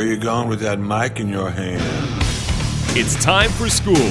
Where 0.00 0.08
you 0.08 0.16
going 0.16 0.48
with 0.48 0.60
that 0.60 0.78
mic 0.78 1.20
in 1.20 1.28
your 1.28 1.50
hand? 1.50 1.82
It's 2.96 3.22
time 3.22 3.50
for 3.50 3.68
school, 3.68 4.10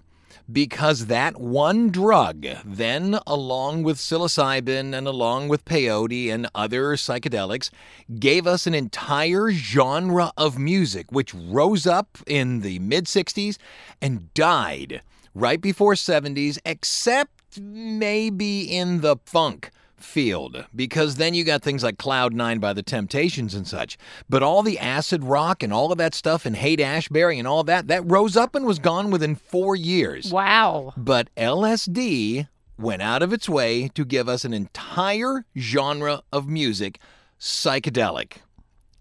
Because 0.51 1.07
that 1.07 1.41
one 1.41 1.91
drug, 1.91 2.47
then 2.65 3.19
along 3.27 3.83
with 3.83 3.99
psilocybin 3.99 4.95
and 4.95 5.07
along 5.07 5.49
with 5.49 5.65
peyote 5.65 6.33
and 6.33 6.49
other 6.55 6.95
psychedelics, 6.95 7.71
gave 8.19 8.47
us 8.47 8.67
an 8.67 8.75
entire 8.75 9.51
genre 9.51 10.33
of 10.37 10.59
music 10.59 11.11
which 11.11 11.35
rose 11.35 11.87
up 11.87 12.19
in 12.27 12.61
the 12.61 12.79
mid 12.79 13.07
60s 13.07 13.59
and 14.01 14.33
died 14.35 15.03
right 15.35 15.61
before 15.61 15.95
70s, 15.95 16.59
except 16.65 17.61
maybe 17.61 18.63
in 18.63 19.01
the 19.01 19.17
funk 19.25 19.71
field 19.97 20.67
because 20.75 21.17
then 21.17 21.35
you 21.35 21.45
got 21.45 21.63
things 21.63 21.83
like 21.83 21.99
Cloud 21.99 22.33
Nine 22.33 22.59
by 22.59 22.73
the 22.73 22.83
Temptations 22.83 23.55
and 23.55 23.67
such. 23.67 23.97
But 24.29 24.43
all 24.43 24.63
the 24.63 24.79
acid 24.79 25.25
rock 25.25 25.63
and 25.63 25.73
all 25.73 25.93
of 25.93 25.99
that 25.99 26.15
stuff 26.15 26.47
and 26.47 26.57
Haight-Ashbury 26.57 27.39
and 27.39 27.49
all 27.49 27.65
that 27.65 27.89
that 27.89 28.11
rose 28.11 28.37
up 28.37 28.55
and 28.55 28.67
was 28.67 28.79
gone 28.79 29.11
within 29.11 29.35
four 29.35 29.77
years. 29.77 30.33
Wow. 30.33 30.93
But 30.97 31.29
LSD 31.37 32.49
went 32.79 33.03
out 33.03 33.23
of 33.23 33.33
its 33.33 33.49
way 33.49 33.89
to 33.95 34.05
give 34.05 34.29
us 34.29 34.45
an 34.45 34.53
entire 34.53 35.45
genre 35.57 36.23
of 36.33 36.47
music, 36.49 37.01
psychedelic. 37.41 38.39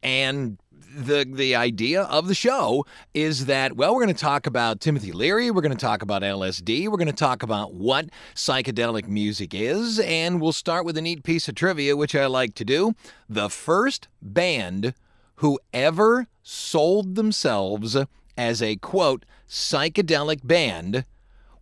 And 0.01 0.57
the 0.95 1.25
the 1.29 1.55
idea 1.55 2.03
of 2.03 2.27
the 2.27 2.35
show 2.35 2.85
is 3.13 3.45
that 3.45 3.75
well 3.75 3.93
we're 3.93 4.03
going 4.03 4.15
to 4.15 4.21
talk 4.21 4.47
about 4.47 4.79
Timothy 4.79 5.11
Leary, 5.11 5.51
we're 5.51 5.61
going 5.61 5.75
to 5.75 5.77
talk 5.77 6.01
about 6.01 6.21
LSD, 6.21 6.87
we're 6.87 6.97
going 6.97 7.07
to 7.07 7.13
talk 7.13 7.43
about 7.43 7.73
what 7.73 8.09
psychedelic 8.33 9.07
music 9.07 9.53
is, 9.53 9.99
and 9.99 10.39
we'll 10.39 10.53
start 10.53 10.85
with 10.85 10.97
a 10.97 11.01
neat 11.01 11.23
piece 11.23 11.47
of 11.47 11.55
trivia 11.55 11.97
which 11.97 12.15
I 12.15 12.25
like 12.27 12.55
to 12.55 12.65
do. 12.65 12.93
The 13.27 13.49
first 13.49 14.07
band 14.21 14.93
who 15.35 15.59
ever 15.73 16.27
sold 16.41 17.15
themselves 17.15 17.97
as 18.37 18.61
a 18.61 18.77
quote 18.77 19.25
psychedelic 19.49 20.45
band 20.45 21.05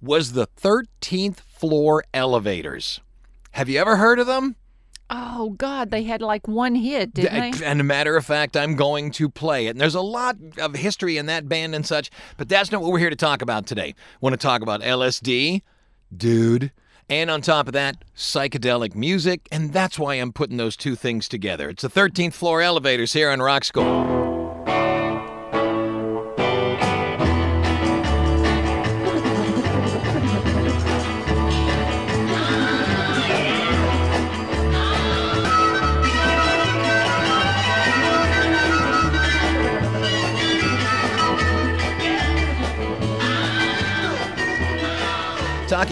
was 0.02 0.34
the 0.34 0.48
13th 0.48 1.40
floor 1.40 2.04
elevators. 2.14 3.00
Have 3.52 3.70
you 3.70 3.80
ever 3.80 3.98
heard 3.98 4.20
of 4.20 4.28
them? 4.28 4.56
Oh 5.16 5.52
God, 5.52 5.92
they 5.92 6.04
had 6.04 6.24
like 6.24 6.48
one 6.48 6.74
hit, 6.74 7.14
didn't 7.14 7.60
they? 7.60 7.66
And 7.66 7.80
a 7.80 7.84
matter 7.84 8.18
of 8.18 8.26
fact, 8.26 8.58
I'm 8.58 8.76
going 8.76 9.12
to 9.12 9.30
play 9.30 9.68
it. 9.68 9.72
And 9.72 9.80
there's 9.80 9.94
a 9.94 10.02
lot 10.02 10.38
of 10.58 10.74
history 10.74 11.18
in 11.18 11.28
that 11.28 11.48
band 11.48 11.76
and 11.76 11.86
such, 11.86 12.10
but 12.36 12.50
that's 12.50 12.72
not 12.72 12.82
what 12.82 12.92
we're 12.92 12.98
here 12.98 13.12
to 13.12 13.16
talk 13.16 13.44
about 13.44 13.68
today. 13.68 13.94
want 14.22 14.34
to 14.34 14.38
talk 14.38 14.64
about 14.64 14.82
LSD, 14.82 15.62
dude. 16.16 16.72
And 17.10 17.30
on 17.30 17.42
top 17.42 17.68
of 17.68 17.74
that, 17.74 18.04
psychedelic 18.16 18.96
music, 18.96 19.48
and 19.52 19.72
that's 19.72 20.00
why 20.00 20.16
I'm 20.16 20.34
putting 20.34 20.58
those 20.58 20.76
two 20.76 20.96
things 20.96 21.28
together. 21.28 21.70
It's 21.70 21.84
the 21.84 21.90
13th 21.90 22.34
floor 22.34 22.64
elevators 22.64 23.14
here 23.14 23.30
on 23.30 23.40
Rock 23.40 23.66
School. 23.66 24.23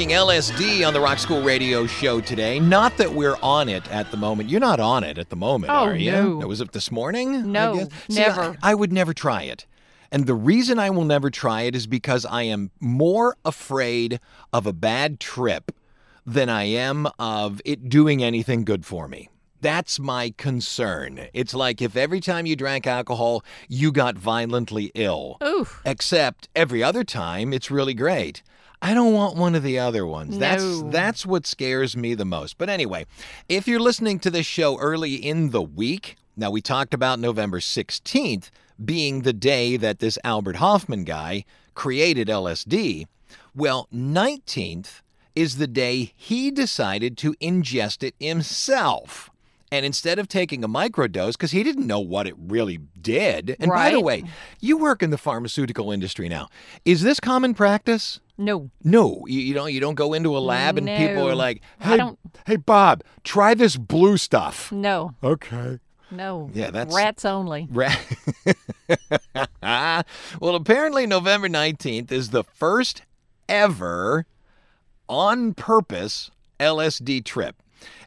Talking 0.01 0.15
LSD 0.17 0.87
on 0.87 0.95
the 0.95 0.99
Rock 0.99 1.19
School 1.19 1.43
Radio 1.43 1.85
Show 1.85 2.21
today. 2.21 2.59
Not 2.59 2.97
that 2.97 3.13
we're 3.13 3.37
on 3.43 3.69
it 3.69 3.87
at 3.91 4.09
the 4.09 4.17
moment. 4.17 4.49
You're 4.49 4.59
not 4.59 4.79
on 4.79 5.03
it 5.03 5.19
at 5.19 5.29
the 5.29 5.35
moment, 5.35 5.71
Oh, 5.71 5.83
are 5.83 5.95
you? 5.95 6.11
no. 6.39 6.47
Was 6.47 6.59
it 6.59 6.71
this 6.71 6.91
morning? 6.91 7.35
I 7.35 7.41
No? 7.41 7.87
See, 8.09 8.19
I- 8.23 8.27
never. 8.29 8.57
I 8.63 8.73
would 8.73 8.91
never 8.91 9.13
try 9.13 9.43
it. 9.43 9.67
And 10.11 10.25
the 10.25 10.33
reason 10.33 10.79
I 10.79 10.89
will 10.89 11.05
never 11.05 11.29
try 11.29 11.61
it 11.61 11.75
is 11.75 11.85
because 11.85 12.25
I 12.25 12.41
am 12.41 12.71
more 12.79 13.37
afraid 13.45 14.19
of 14.51 14.65
a 14.65 14.73
bad 14.73 15.19
trip 15.19 15.71
than 16.25 16.49
I 16.49 16.63
am 16.63 17.07
of 17.19 17.61
it 17.63 17.87
doing 17.87 18.23
anything 18.23 18.63
good 18.63 18.87
for 18.87 19.07
me. 19.07 19.29
That's 19.61 19.99
my 19.99 20.33
concern. 20.35 21.27
It's 21.31 21.53
like 21.53 21.79
if 21.79 21.95
every 21.95 22.21
time 22.21 22.47
you 22.47 22.55
drank 22.55 22.87
alcohol, 22.87 23.45
you 23.69 23.91
got 23.91 24.17
violently 24.17 24.91
ill. 24.95 25.37
Oof. 25.43 25.79
Except 25.85 26.49
every 26.55 26.81
other 26.81 27.03
time, 27.03 27.53
it's 27.53 27.69
really 27.69 27.93
great. 27.93 28.41
I 28.81 28.93
don't 28.93 29.13
want 29.13 29.35
one 29.37 29.53
of 29.55 29.63
the 29.63 29.77
other 29.77 30.05
ones. 30.05 30.37
That's 30.37 30.63
No. 30.63 30.81
that's 30.89 31.11
that's 31.11 31.25
what 31.25 31.45
scares 31.45 31.95
me 31.95 32.15
the 32.15 32.25
most. 32.25 32.57
But 32.57 32.69
anyway, 32.69 33.05
if 33.49 33.67
you're 33.67 33.79
listening 33.79 34.19
to 34.19 34.31
this 34.31 34.45
show 34.45 34.77
early 34.79 35.15
in 35.15 35.51
the 35.51 35.61
week, 35.61 36.15
now 36.35 36.49
we 36.49 36.61
talked 36.61 36.93
about 36.93 37.19
November 37.19 37.59
16th 37.59 38.49
being 38.83 39.21
the 39.21 39.33
day 39.33 39.77
that 39.77 39.99
this 39.99 40.17
Albert 40.23 40.55
Hofmann 40.55 41.03
guy 41.03 41.45
created 41.75 42.27
LSD. 42.27 43.05
Well, 43.53 43.87
19th 43.93 45.01
is 45.35 45.57
the 45.57 45.67
day 45.67 46.13
he 46.15 46.49
decided 46.51 47.17
to 47.17 47.33
ingest 47.35 48.03
it 48.03 48.15
himself. 48.19 49.29
And 49.73 49.85
instead 49.85 50.19
of 50.19 50.27
taking 50.27 50.63
a 50.65 50.67
microdose, 50.67 51.33
because 51.33 51.51
he 51.51 51.63
didn't 51.63 51.87
know 51.87 51.99
what 51.99 52.27
it 52.27 52.35
really 52.37 52.79
did. 53.01 53.55
And 53.59 53.69
by 53.69 53.91
the 53.91 54.01
way, 54.01 54.23
you 54.59 54.77
work 54.77 55.01
in 55.01 55.11
the 55.11 55.17
pharmaceutical 55.17 55.91
industry 55.91 56.27
now. 56.27 56.49
Is 56.83 57.03
this 57.03 57.21
common 57.21 57.53
practice? 57.53 58.19
No. 58.41 58.71
No, 58.83 59.23
you, 59.27 59.39
you 59.39 59.53
don't. 59.53 59.71
You 59.71 59.79
don't 59.79 59.95
go 59.95 60.13
into 60.13 60.35
a 60.35 60.39
lab 60.39 60.77
and 60.77 60.87
people 60.87 61.27
are 61.29 61.35
like, 61.35 61.61
I 61.79 61.89
"Hey, 61.89 61.97
don't- 61.97 62.19
hey, 62.47 62.55
Bob, 62.55 63.03
try 63.23 63.53
this 63.53 63.77
blue 63.77 64.17
stuff." 64.17 64.71
No. 64.71 65.13
Okay. 65.23 65.79
No. 66.09 66.49
Yeah, 66.53 66.71
that's- 66.71 66.93
rats 66.95 67.23
only. 67.23 67.67
Ra- 67.71 67.95
well, 69.61 70.55
apparently, 70.55 71.07
November 71.07 71.47
19th 71.47 72.11
is 72.11 72.29
the 72.31 72.43
first 72.43 73.03
ever 73.47 74.25
on 75.07 75.53
purpose 75.53 76.31
LSD 76.59 77.23
trip. 77.23 77.55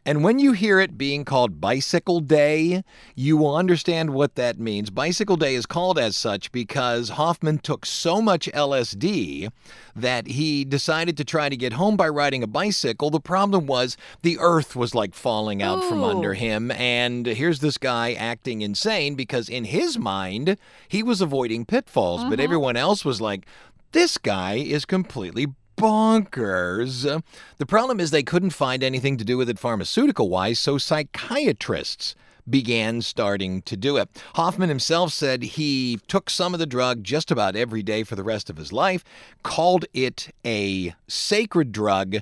And 0.05 0.23
when 0.23 0.37
you 0.37 0.51
hear 0.51 0.79
it 0.79 0.97
being 0.97 1.25
called 1.25 1.59
Bicycle 1.59 2.19
Day, 2.19 2.83
you 3.15 3.37
will 3.37 3.55
understand 3.55 4.11
what 4.11 4.35
that 4.35 4.59
means. 4.59 4.89
Bicycle 4.91 5.35
Day 5.35 5.55
is 5.55 5.65
called 5.65 5.97
as 5.97 6.15
such 6.15 6.51
because 6.51 7.09
Hofmann 7.09 7.57
took 7.57 7.85
so 7.85 8.21
much 8.21 8.47
LSD 8.53 9.49
that 9.95 10.27
he 10.27 10.63
decided 10.63 11.17
to 11.17 11.23
try 11.23 11.49
to 11.49 11.57
get 11.57 11.73
home 11.73 11.97
by 11.97 12.07
riding 12.07 12.43
a 12.43 12.47
bicycle. 12.47 13.09
The 13.09 13.19
problem 13.19 13.65
was 13.65 13.97
the 14.21 14.37
earth 14.39 14.75
was 14.75 14.93
like 14.93 15.15
falling 15.15 15.63
out 15.63 15.83
from 15.83 16.03
under 16.03 16.35
him. 16.35 16.69
And 16.71 17.25
here's 17.25 17.59
this 17.59 17.77
guy 17.77 18.13
acting 18.13 18.61
insane 18.61 19.15
because 19.15 19.49
in 19.49 19.65
his 19.65 19.97
mind, 19.97 20.57
he 20.87 21.01
was 21.01 21.21
avoiding 21.21 21.65
pitfalls, 21.65 22.23
but 22.23 22.33
uh-huh. 22.33 22.43
everyone 22.43 22.75
else 22.75 23.03
was 23.03 23.21
like, 23.21 23.45
this 23.91 24.17
guy 24.17 24.55
is 24.55 24.85
completely 24.85 25.47
bonkers. 25.77 27.23
The 27.57 27.65
problem 27.65 27.99
is 27.99 28.11
they 28.11 28.23
couldn't 28.23 28.51
find 28.51 28.83
anything 28.83 29.17
to 29.17 29.25
do 29.25 29.37
with 29.37 29.49
it 29.49 29.59
pharmaceutical 29.59 30.29
wise, 30.29 30.59
so 30.59 30.77
psychiatrists 30.77 32.15
began 32.49 33.01
starting 33.01 33.61
to 33.63 33.75
do 33.75 33.97
it. 33.97 34.09
Hofmann 34.35 34.69
himself 34.69 35.11
said 35.11 35.41
he 35.43 35.99
took 36.07 36.29
some 36.29 36.53
of 36.53 36.59
the 36.59 36.65
drug 36.65 37.03
just 37.03 37.31
about 37.31 37.55
every 37.55 37.81
day 37.81 38.03
for 38.03 38.15
the 38.15 38.23
rest 38.23 38.49
of 38.49 38.57
his 38.57 38.71
life, 38.71 39.03
called 39.43 39.85
it 39.93 40.29
a 40.45 40.93
sacred 41.07 41.71
drug, 41.71 42.17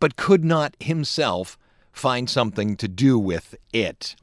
but 0.00 0.16
could 0.16 0.44
not 0.44 0.74
himself 0.80 1.56
find 1.92 2.28
something 2.28 2.76
to 2.76 2.88
do 2.88 3.18
with 3.18 3.54
it. 3.72 4.16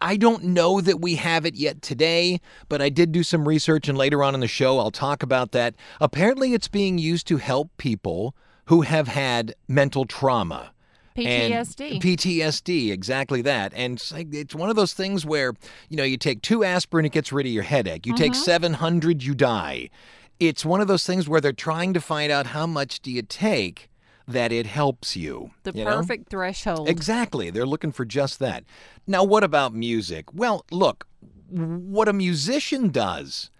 I 0.00 0.16
don't 0.16 0.44
know 0.44 0.80
that 0.80 1.00
we 1.00 1.16
have 1.16 1.44
it 1.44 1.54
yet 1.54 1.82
today, 1.82 2.40
but 2.68 2.80
I 2.80 2.88
did 2.88 3.12
do 3.12 3.22
some 3.22 3.46
research, 3.46 3.88
and 3.88 3.98
later 3.98 4.22
on 4.22 4.34
in 4.34 4.40
the 4.40 4.48
show, 4.48 4.78
I'll 4.78 4.90
talk 4.90 5.22
about 5.22 5.52
that. 5.52 5.74
Apparently, 6.00 6.54
it's 6.54 6.68
being 6.68 6.98
used 6.98 7.26
to 7.28 7.36
help 7.36 7.70
people 7.76 8.34
who 8.66 8.82
have 8.82 9.08
had 9.08 9.54
mental 9.66 10.04
trauma. 10.04 10.72
PTSD. 11.16 12.00
PTSD, 12.00 12.92
exactly 12.92 13.42
that. 13.42 13.72
And 13.74 13.94
it's, 13.94 14.12
like, 14.12 14.32
it's 14.32 14.54
one 14.54 14.70
of 14.70 14.76
those 14.76 14.92
things 14.92 15.26
where, 15.26 15.54
you 15.88 15.96
know, 15.96 16.04
you 16.04 16.16
take 16.16 16.42
two 16.42 16.62
aspirin, 16.62 17.04
it 17.04 17.12
gets 17.12 17.32
rid 17.32 17.46
of 17.46 17.52
your 17.52 17.64
headache. 17.64 18.06
You 18.06 18.14
take 18.14 18.32
uh-huh. 18.32 18.42
700, 18.42 19.22
you 19.24 19.34
die. 19.34 19.90
It's 20.38 20.64
one 20.64 20.80
of 20.80 20.86
those 20.86 21.04
things 21.04 21.28
where 21.28 21.40
they're 21.40 21.52
trying 21.52 21.92
to 21.94 22.00
find 22.00 22.30
out 22.30 22.46
how 22.46 22.66
much 22.66 23.00
do 23.00 23.10
you 23.10 23.22
take 23.22 23.88
that 24.28 24.52
it 24.52 24.66
helps 24.66 25.16
you. 25.16 25.50
the 25.64 25.72
you 25.72 25.84
know? 25.84 25.96
perfect 25.96 26.28
threshold. 26.28 26.88
Exactly. 26.88 27.50
They're 27.50 27.66
looking 27.66 27.92
for 27.92 28.04
just 28.04 28.38
that. 28.38 28.62
Now, 29.06 29.24
what 29.24 29.42
about 29.42 29.74
music? 29.74 30.26
Well, 30.32 30.64
look, 30.70 31.06
what 31.48 32.08
a 32.08 32.12
musician 32.12 32.90
does. 32.90 33.50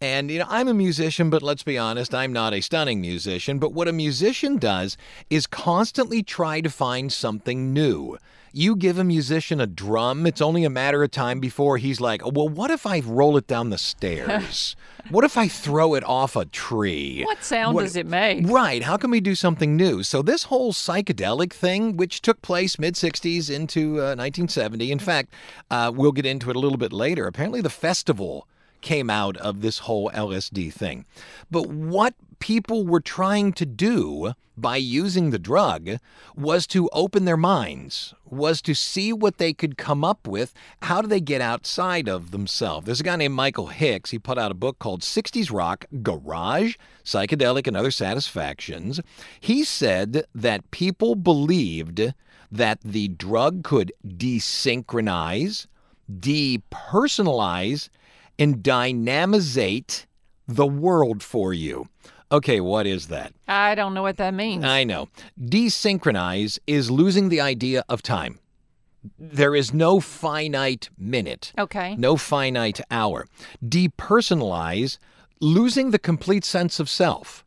And 0.00 0.30
you 0.30 0.38
know, 0.38 0.46
I'm 0.48 0.68
a 0.68 0.74
musician, 0.74 1.28
but 1.28 1.42
let's 1.42 1.64
be 1.64 1.76
honest, 1.76 2.14
I'm 2.14 2.32
not 2.32 2.54
a 2.54 2.60
stunning 2.60 3.00
musician, 3.00 3.58
but 3.58 3.72
what 3.72 3.88
a 3.88 3.92
musician 3.92 4.58
does 4.58 4.96
is 5.28 5.46
constantly 5.46 6.22
try 6.22 6.60
to 6.60 6.70
find 6.70 7.12
something 7.12 7.72
new. 7.72 8.16
You 8.58 8.74
give 8.74 8.98
a 8.98 9.04
musician 9.04 9.60
a 9.60 9.68
drum, 9.68 10.26
it's 10.26 10.40
only 10.40 10.64
a 10.64 10.68
matter 10.70 11.04
of 11.04 11.12
time 11.12 11.38
before 11.38 11.78
he's 11.78 12.00
like, 12.00 12.22
"Well, 12.26 12.48
what 12.48 12.72
if 12.72 12.86
I 12.86 12.98
roll 12.98 13.36
it 13.36 13.46
down 13.46 13.70
the 13.70 13.78
stairs? 13.78 14.74
what 15.10 15.24
if 15.24 15.38
I 15.38 15.46
throw 15.46 15.94
it 15.94 16.02
off 16.02 16.34
a 16.34 16.44
tree?" 16.44 17.22
what 17.24 17.44
sound 17.44 17.76
What- 17.76 17.82
does 17.82 17.94
it 17.94 18.08
make? 18.08 18.48
Right. 18.48 18.82
How 18.82 18.96
can 18.96 19.12
we 19.12 19.20
do 19.20 19.36
something 19.36 19.76
new? 19.76 20.02
So, 20.02 20.22
this 20.22 20.42
whole 20.42 20.72
psychedelic 20.72 21.52
thing, 21.52 21.96
which 21.96 22.20
took 22.20 22.42
place 22.42 22.80
mid 22.80 22.94
60s 22.94 23.48
into 23.48 24.00
uh, 24.00 24.18
1970, 24.18 24.90
in 24.90 24.98
fact, 24.98 25.32
uh, 25.70 25.92
we'll 25.94 26.10
get 26.10 26.26
into 26.26 26.50
it 26.50 26.56
a 26.56 26.58
little 26.58 26.78
bit 26.78 26.92
later. 26.92 27.28
Apparently, 27.28 27.60
the 27.60 27.70
festival 27.70 28.48
came 28.80 29.10
out 29.10 29.36
of 29.38 29.60
this 29.60 29.80
whole 29.80 30.10
LSD 30.10 30.72
thing. 30.72 31.04
But 31.50 31.66
what 31.66 32.14
people 32.38 32.86
were 32.86 33.00
trying 33.00 33.52
to 33.54 33.66
do 33.66 34.32
by 34.56 34.76
using 34.76 35.30
the 35.30 35.38
drug 35.38 35.98
was 36.34 36.66
to 36.66 36.88
open 36.92 37.24
their 37.24 37.36
minds, 37.36 38.14
was 38.24 38.60
to 38.62 38.74
see 38.74 39.12
what 39.12 39.38
they 39.38 39.52
could 39.52 39.78
come 39.78 40.04
up 40.04 40.26
with. 40.26 40.52
How 40.82 41.00
do 41.00 41.08
they 41.08 41.20
get 41.20 41.40
outside 41.40 42.08
of 42.08 42.32
themselves? 42.32 42.86
There's 42.86 43.00
a 43.00 43.04
guy 43.04 43.16
named 43.16 43.34
Michael 43.34 43.68
Hicks. 43.68 44.10
He 44.10 44.18
put 44.18 44.38
out 44.38 44.50
a 44.50 44.54
book 44.54 44.78
called 44.78 45.02
60s 45.02 45.52
Rock 45.52 45.86
Garage, 46.02 46.76
Psychedelic, 47.04 47.66
and 47.66 47.76
Other 47.76 47.90
Satisfactions. 47.90 49.00
He 49.38 49.64
said 49.64 50.24
that 50.34 50.70
people 50.70 51.14
believed 51.14 52.12
that 52.50 52.80
the 52.82 53.08
drug 53.08 53.62
could 53.62 53.92
desynchronize, 54.06 55.66
depersonalize, 56.10 57.88
and 58.38 58.62
dynamizate 58.62 60.06
the 60.46 60.66
world 60.66 61.22
for 61.22 61.52
you. 61.52 61.88
Okay, 62.30 62.60
what 62.60 62.86
is 62.86 63.08
that? 63.08 63.32
I 63.46 63.74
don't 63.74 63.94
know 63.94 64.02
what 64.02 64.18
that 64.18 64.34
means. 64.34 64.64
I 64.64 64.84
know. 64.84 65.08
Desynchronize 65.40 66.58
is 66.66 66.90
losing 66.90 67.28
the 67.28 67.40
idea 67.40 67.84
of 67.88 68.02
time. 68.02 68.38
There 69.18 69.54
is 69.54 69.72
no 69.72 70.00
finite 70.00 70.90
minute, 70.98 71.52
okay. 71.58 71.94
no 71.96 72.16
finite 72.16 72.80
hour. 72.90 73.26
Depersonalize, 73.64 74.98
losing 75.40 75.90
the 75.90 75.98
complete 75.98 76.44
sense 76.44 76.80
of 76.80 76.90
self. 76.90 77.44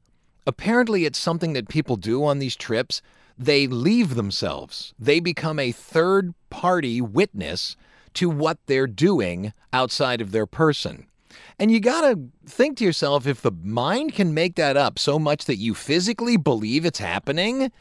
Apparently, 0.48 1.06
it's 1.06 1.20
something 1.20 1.54
that 1.54 1.70
people 1.70 1.98
do 1.98 2.24
on 2.24 2.40
these 2.40 2.56
trips. 2.56 3.02
They 3.38 3.68
leave 3.68 4.16
themselves, 4.16 4.94
they 4.98 5.20
become 5.20 5.60
a 5.60 5.72
third 5.72 6.34
party 6.50 7.02
witness 7.02 7.76
to 8.16 8.30
what 8.30 8.58
they're 8.66 8.88
doing 8.88 9.54
outside 9.74 10.22
of 10.22 10.32
their 10.32 10.46
person. 10.46 11.08
And 11.60 11.72
you 11.72 11.80
got 11.80 12.02
to 12.02 12.20
think 12.46 12.78
to 12.78 12.84
yourself 12.84 13.28
if 13.28 13.42
the 13.42 13.52
mind 13.52 14.14
can 14.14 14.34
make 14.34 14.56
that 14.56 14.76
up 14.76 14.98
so 14.98 15.20
much 15.20 15.46
that 15.46 15.58
you 15.58 15.74
physically 15.74 16.36
believe 16.36 16.86
it's 16.86 17.00
happening, 17.00 17.72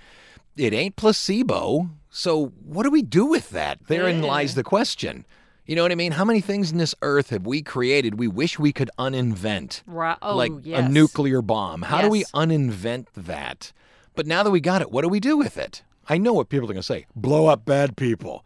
it 0.57 0.73
ain't 0.75 0.97
placebo. 0.97 1.91
So, 2.11 2.47
what 2.65 2.83
do 2.83 2.91
we 2.91 3.03
do 3.03 3.27
with 3.27 3.51
that? 3.51 3.79
Therein 3.87 4.23
lies 4.23 4.55
the 4.55 4.65
question. 4.65 5.25
You 5.65 5.77
know 5.77 5.83
what 5.83 5.93
I 5.93 5.95
mean? 5.95 6.13
How 6.13 6.25
many 6.25 6.41
things 6.41 6.73
in 6.73 6.79
this 6.79 6.97
earth 7.01 7.31
have 7.31 7.47
we 7.47 7.63
created 7.63 8.19
we 8.19 8.27
wish 8.27 8.59
we 8.59 8.73
could 8.73 8.91
uninvent? 8.99 9.83
Right. 9.87 10.19
Oh, 10.21 10.37
like 10.37 10.51
yes. 10.63 10.85
a 10.85 10.89
nuclear 10.89 11.43
bomb. 11.43 11.83
How 11.83 12.03
do 12.03 12.09
we 12.11 12.21
Yes. 12.21 12.33
uninvent 12.33 13.07
that? 13.17 13.73
But 14.17 14.27
now 14.27 14.43
that 14.43 14.51
we 14.51 14.61
got 14.61 14.83
it, 14.83 14.91
what 14.91 15.03
do 15.03 15.09
we 15.09 15.21
do 15.21 15.37
with 15.37 15.57
it? 15.57 15.83
I 16.09 16.19
know 16.19 16.33
what 16.33 16.49
people 16.49 16.65
are 16.69 16.73
going 16.75 16.83
to 16.83 16.83
say 16.83 17.07
blow 17.15 17.47
up 17.47 17.65
bad 17.65 17.97
people. 17.97 18.45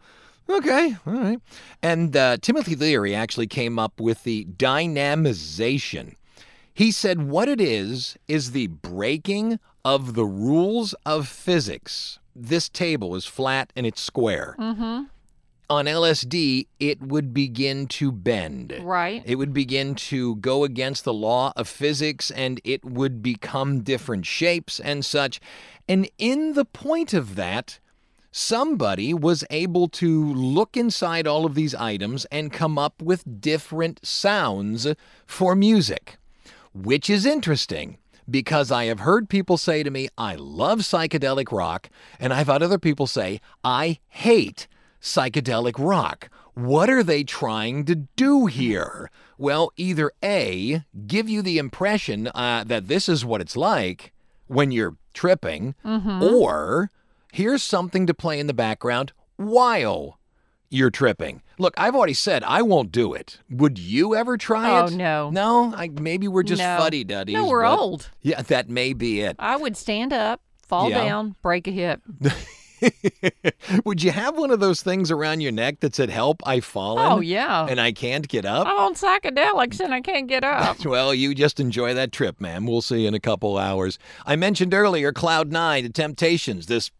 Okay, 0.49 0.95
all 1.05 1.13
right. 1.13 1.39
And 1.81 2.15
uh, 2.15 2.37
Timothy 2.37 2.75
Leary 2.75 3.15
actually 3.15 3.47
came 3.47 3.79
up 3.79 3.99
with 3.99 4.23
the 4.23 4.45
dynamization. 4.45 6.15
He 6.73 6.91
said 6.91 7.29
what 7.29 7.47
it 7.47 7.61
is 7.61 8.17
is 8.27 8.51
the 8.51 8.67
breaking 8.67 9.59
of 9.83 10.13
the 10.13 10.25
rules 10.25 10.93
of 11.05 11.27
physics. 11.27 12.19
This 12.35 12.67
table 12.67 13.15
is 13.15 13.25
flat 13.25 13.71
and 13.75 13.85
it's 13.85 14.01
square. 14.01 14.55
Mm-hmm. 14.59 15.03
On 15.67 15.85
LSD, 15.85 16.67
it 16.79 17.01
would 17.01 17.33
begin 17.33 17.87
to 17.87 18.11
bend. 18.11 18.77
Right. 18.83 19.23
It 19.25 19.35
would 19.35 19.53
begin 19.53 19.95
to 19.95 20.35
go 20.35 20.63
against 20.63 21.05
the 21.05 21.13
law 21.13 21.53
of 21.55 21.67
physics 21.67 22.29
and 22.29 22.61
it 22.63 22.85
would 22.85 23.23
become 23.23 23.81
different 23.81 24.25
shapes 24.25 24.79
and 24.79 25.03
such. 25.03 25.39
And 25.87 26.09
in 26.17 26.53
the 26.53 26.65
point 26.65 27.13
of 27.13 27.35
that, 27.35 27.79
somebody 28.37 29.13
was 29.13 29.45
able 29.49 29.87
to 29.87 30.33
look 30.33 30.75
inside 30.75 31.25
all 31.25 31.45
of 31.45 31.55
these 31.55 31.73
items 31.73 32.25
and 32.25 32.51
come 32.51 32.77
up 32.77 33.01
with 33.01 33.39
different 33.39 34.05
sounds 34.05 34.85
for 35.25 35.55
music, 35.55 36.17
which 36.73 37.09
is 37.09 37.25
interesting. 37.25 37.97
Because 38.29 38.71
I 38.71 38.85
have 38.85 38.99
heard 38.99 39.29
people 39.29 39.55
say 39.55 39.83
to 39.83 39.89
me, 39.89 40.09
I 40.17 40.35
love 40.35 40.79
psychedelic 40.79 41.49
rock, 41.49 41.89
and 42.19 42.33
I've 42.33 42.47
had 42.47 42.61
other 42.61 42.77
people 42.77 43.07
say, 43.07 43.39
I 43.63 43.99
hate 44.09 44.67
psychedelic 45.01 45.75
rock. 45.77 46.29
What 46.55 46.89
are 46.89 47.03
they 47.03 47.23
trying 47.23 47.85
to 47.85 47.95
do 47.95 48.47
here? 48.47 49.09
Well, 49.37 49.71
either 49.77 50.11
A, 50.21 50.83
give 51.07 51.29
you 51.29 51.41
the 51.41 51.57
impression 51.57 52.27
uh, 52.35 52.65
that 52.65 52.89
this 52.89 53.07
is 53.07 53.23
what 53.23 53.39
it's 53.39 53.55
like 53.55 54.11
when 54.47 54.71
you're 54.71 54.97
tripping, 55.13 55.75
or 56.21 56.91
here's 57.35 57.61
something 57.61 58.07
to 58.07 58.13
play 58.13 58.39
in 58.39 58.47
the 58.47 58.53
background 58.53 59.11
while 59.35 60.17
you're 60.69 60.89
tripping. 60.89 61.41
Look, 61.59 61.73
I've 61.77 61.93
already 61.95 62.13
said 62.13 62.43
I 62.45 62.61
won't 62.61 62.91
do 62.93 63.13
it. 63.13 63.39
Would 63.49 63.77
you 63.77 64.15
ever 64.15 64.37
try 64.37 64.79
Oh, 64.79 64.85
it? 64.85 64.93
no. 64.93 65.29
No, 65.29 65.73
I, 65.75 65.89
maybe 65.89 66.27
we're 66.29 66.43
just 66.43 66.61
No. 66.61 66.77
fuddy 66.77 67.03
duddies. 67.03 67.33
No, 67.33 67.47
we're 67.47 67.65
old. 67.65 68.09
Yeah, 68.21 68.41
that 68.41 68.69
may 68.69 68.93
be 68.93 69.19
it. 69.21 69.35
I 69.37 69.57
would 69.57 69.75
stand 69.75 70.13
up, 70.13 70.41
fall 70.65 70.89
Yeah. 70.89 71.03
down, 71.03 71.35
break 71.41 71.67
a 71.67 71.71
hip. 71.71 72.01
Would 73.85 74.03
you 74.03 74.11
have 74.11 74.37
one 74.37 74.51
of 74.51 74.59
those 74.59 74.81
things 74.81 75.11
around 75.11 75.41
your 75.41 75.51
neck 75.51 75.79
that 75.79 75.95
said, 75.95 76.09
Help, 76.09 76.41
I've 76.45 76.65
fallen? 76.65 77.11
Oh, 77.11 77.19
yeah. 77.19 77.65
And 77.69 77.79
I 77.79 77.91
can't 77.91 78.27
get 78.27 78.45
up? 78.45 78.67
I'm 78.67 78.77
on 78.77 78.95
psychedelics 78.95 79.79
and 79.79 79.93
I 79.93 80.01
can't 80.01 80.27
get 80.27 80.43
up. 80.43 80.77
Well, 80.85 81.13
you 81.13 81.33
just 81.35 81.59
enjoy 81.59 81.93
that 81.95 82.11
trip, 82.11 82.39
ma'am. 82.39 82.65
We'll 82.67 82.81
see 82.81 83.01
you 83.01 83.07
in 83.07 83.13
a 83.13 83.19
couple 83.19 83.57
hours. 83.57 83.97
I 84.25 84.35
mentioned 84.35 84.73
earlier 84.73 85.11
Cloud 85.11 85.51
Nine, 85.51 85.83
The 85.83 85.89
Temptations, 85.89 86.67
this 86.67 86.91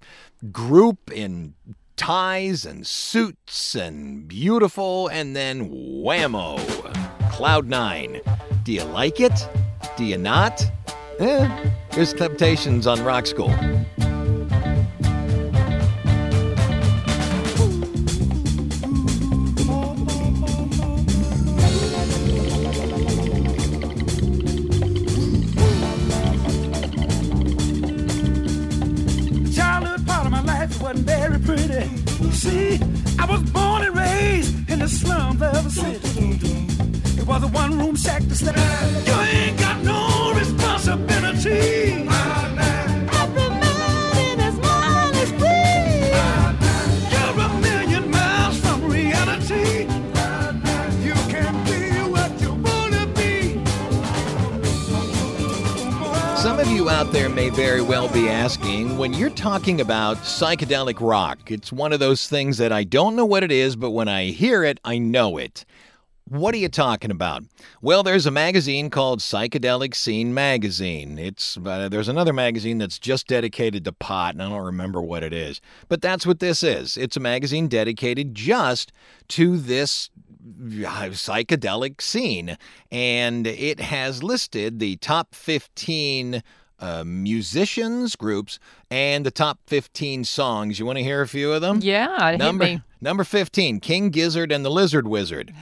group 0.51 1.11
in 1.11 1.53
ties 1.95 2.65
and 2.65 2.85
suits 2.85 3.75
and 3.75 4.27
beautiful, 4.27 5.07
and 5.09 5.35
then 5.35 5.69
whammo, 5.69 6.57
Cloud 7.31 7.67
Nine. 7.67 8.21
Do 8.63 8.73
you 8.73 8.83
like 8.83 9.19
it? 9.19 9.47
Do 9.97 10.03
you 10.03 10.17
not? 10.17 10.61
Eh, 11.19 11.71
here's 11.91 12.13
Temptations 12.13 12.87
on 12.87 13.03
Rock 13.03 13.27
School. 13.27 13.53
See, 32.45 32.79
I 33.17 33.25
was 33.25 33.41
born 33.49 33.81
and 33.81 33.95
raised 33.97 34.69
in 34.69 34.77
the 34.77 34.87
slums 34.87 35.41
of 35.41 35.63
the 35.63 35.69
city. 35.71 36.39
It 37.19 37.25
was 37.25 37.41
a 37.41 37.47
one 37.47 37.79
room 37.79 37.95
shack 37.95 38.21
to 38.21 38.35
stay. 38.35 38.51
You 39.07 39.13
ain't 39.13 39.57
got 39.57 39.81
no 39.81 40.31
responsibility. 40.37 42.05
Some 56.45 56.59
of 56.59 56.67
you 56.67 56.91
out 56.91 57.11
there 57.11 57.27
may 57.27 57.49
very 57.49 57.81
well 57.81 58.07
be 58.07 58.29
asking 58.29 58.84
when 58.97 59.11
you're 59.13 59.29
talking 59.29 59.81
about 59.81 60.15
psychedelic 60.17 61.01
rock, 61.01 61.51
it's 61.51 61.73
one 61.73 61.91
of 61.91 61.99
those 61.99 62.29
things 62.29 62.57
that 62.59 62.71
I 62.71 62.85
don't 62.85 63.17
know 63.17 63.25
what 63.25 63.43
it 63.43 63.51
is, 63.51 63.75
but 63.75 63.91
when 63.91 64.07
I 64.07 64.27
hear 64.27 64.63
it, 64.63 64.79
I 64.85 64.99
know 64.99 65.37
it. 65.37 65.65
What 66.29 66.55
are 66.55 66.59
you 66.59 66.69
talking 66.69 67.11
about? 67.11 67.43
Well, 67.81 68.03
there's 68.03 68.25
a 68.25 68.31
magazine 68.31 68.89
called 68.89 69.19
Psychedelic 69.19 69.93
Scene 69.95 70.33
Magazine. 70.33 71.19
It's 71.19 71.57
uh, 71.57 71.89
there's 71.89 72.07
another 72.07 72.31
magazine 72.31 72.77
that's 72.77 72.97
just 72.97 73.27
dedicated 73.27 73.83
to 73.83 73.91
pot, 73.91 74.33
and 74.33 74.41
I 74.41 74.47
don't 74.47 74.65
remember 74.65 75.01
what 75.01 75.23
it 75.23 75.33
is. 75.33 75.59
But 75.89 76.01
that's 76.01 76.25
what 76.25 76.39
this 76.39 76.63
is. 76.63 76.95
It's 76.95 77.17
a 77.17 77.19
magazine 77.19 77.67
dedicated 77.67 78.33
just 78.33 78.93
to 79.29 79.57
this 79.57 80.09
uh, 80.39 81.11
psychedelic 81.11 82.01
scene, 82.01 82.57
and 82.91 83.45
it 83.45 83.81
has 83.81 84.23
listed 84.23 84.79
the 84.79 84.95
top 84.97 85.35
15 85.35 86.41
uh, 86.79 87.03
musicians 87.05 88.15
groups 88.15 88.59
and 88.91 89.25
the 89.25 89.31
top 89.31 89.59
15 89.67 90.23
songs. 90.23 90.79
You 90.79 90.85
want 90.85 90.97
to 90.97 91.03
hear 91.03 91.21
a 91.21 91.27
few 91.27 91.51
of 91.53 91.61
them? 91.61 91.79
Yeah, 91.81 92.35
Number 92.37 92.83
number 93.01 93.23
15, 93.23 93.79
King 93.79 94.09
Gizzard 94.09 94.51
and 94.51 94.65
the 94.65 94.69
Lizard 94.71 95.07
Wizard. 95.07 95.53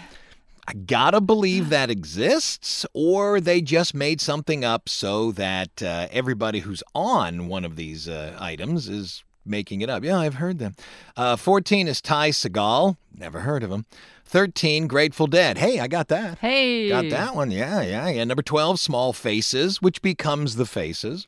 I 0.66 0.74
gotta 0.74 1.20
believe 1.20 1.70
that 1.70 1.90
exists, 1.90 2.86
or 2.94 3.42
they 3.42 3.60
just 3.62 3.94
made 3.94 4.22
something 4.22 4.64
up 4.64 4.88
so 4.88 5.32
that 5.34 5.84
uh, 5.84 6.08
everybody 6.10 6.60
who's 6.60 6.82
on 6.96 7.48
one 7.50 7.66
of 7.66 7.76
these 7.76 8.08
uh, 8.08 8.38
items 8.40 8.88
is 8.88 9.24
making 9.46 9.82
it 9.82 9.90
up. 9.90 10.06
Yeah, 10.06 10.20
I've 10.20 10.36
heard 10.36 10.60
them. 10.60 10.76
Uh, 11.18 11.36
14 11.36 11.90
is 11.90 12.00
Ty 12.02 12.30
Segall. 12.30 12.96
Never 13.14 13.42
heard 13.42 13.62
of 13.64 13.72
him. 13.72 13.86
13, 14.34 14.88
Grateful 14.88 15.28
Dead. 15.28 15.60
Hey, 15.60 15.80
I 15.80 15.88
got 15.88 16.08
that. 16.08 16.40
Hey. 16.40 16.90
Got 16.90 17.12
that 17.12 17.36
one. 17.36 17.52
Yeah, 17.52 17.84
yeah, 17.84 18.10
yeah. 18.10 18.24
Number 18.24 18.42
12, 18.42 18.80
Small 18.80 19.14
Faces, 19.14 19.80
which 19.80 20.02
becomes 20.02 20.56
the 20.56 20.66
Faces. 20.66 21.28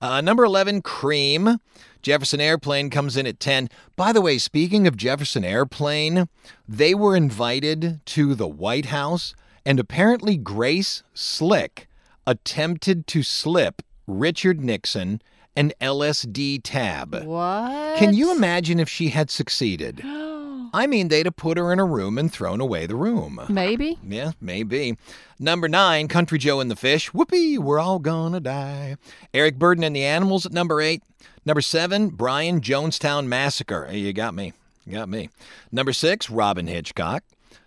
Uh, 0.00 0.22
number 0.22 0.42
11, 0.42 0.80
Cream. 0.80 1.58
Jefferson 2.00 2.40
Airplane 2.40 2.88
comes 2.88 3.14
in 3.14 3.26
at 3.26 3.40
10. 3.40 3.68
By 3.94 4.10
the 4.10 4.22
way, 4.22 4.38
speaking 4.38 4.86
of 4.86 4.96
Jefferson 4.96 5.44
Airplane, 5.44 6.30
they 6.66 6.94
were 6.94 7.14
invited 7.14 8.00
to 8.06 8.34
the 8.34 8.48
White 8.48 8.86
House, 8.86 9.34
and 9.66 9.78
apparently 9.78 10.38
Grace 10.38 11.02
Slick 11.12 11.86
attempted 12.26 13.06
to 13.08 13.22
slip 13.22 13.82
Richard 14.06 14.64
Nixon 14.64 15.20
an 15.56 15.72
LSD 15.78 16.60
tab. 16.62 17.22
What? 17.22 17.98
Can 17.98 18.14
you 18.14 18.34
imagine 18.34 18.80
if 18.80 18.88
she 18.88 19.10
had 19.10 19.30
succeeded? 19.30 20.02
I 20.76 20.86
mean, 20.86 21.08
they'd 21.08 21.24
have 21.24 21.36
put 21.36 21.56
her 21.56 21.72
in 21.72 21.78
a 21.78 21.86
room 21.86 22.18
and 22.18 22.30
thrown 22.30 22.60
away 22.60 22.84
the 22.84 22.96
room. 22.96 23.40
Maybe. 23.48 23.98
Yeah, 24.06 24.32
maybe. 24.42 24.98
Number 25.38 25.68
nine, 25.68 26.06
Country 26.06 26.38
Joe 26.38 26.60
and 26.60 26.70
the 26.70 26.76
Fish. 26.76 27.14
Whoopee, 27.14 27.56
we're 27.56 27.80
all 27.80 27.98
gonna 27.98 28.40
die. 28.40 28.96
Eric 29.32 29.58
Burdon 29.58 29.84
and 29.84 29.96
the 29.96 30.04
Animals 30.04 30.44
at 30.44 30.52
number 30.52 30.82
eight. 30.82 31.02
Number 31.46 31.62
seven, 31.62 32.10
Brian 32.10 32.60
Jonestown 32.60 33.26
Massacre. 33.26 33.86
Hey, 33.86 34.00
you 34.00 34.12
got 34.12 34.34
me. 34.34 34.52
You 34.84 34.92
got 34.92 35.08
me. 35.08 35.30
Number 35.72 35.94
six, 35.94 36.28
Robyn 36.28 36.66
Hitchcock. 36.66 37.24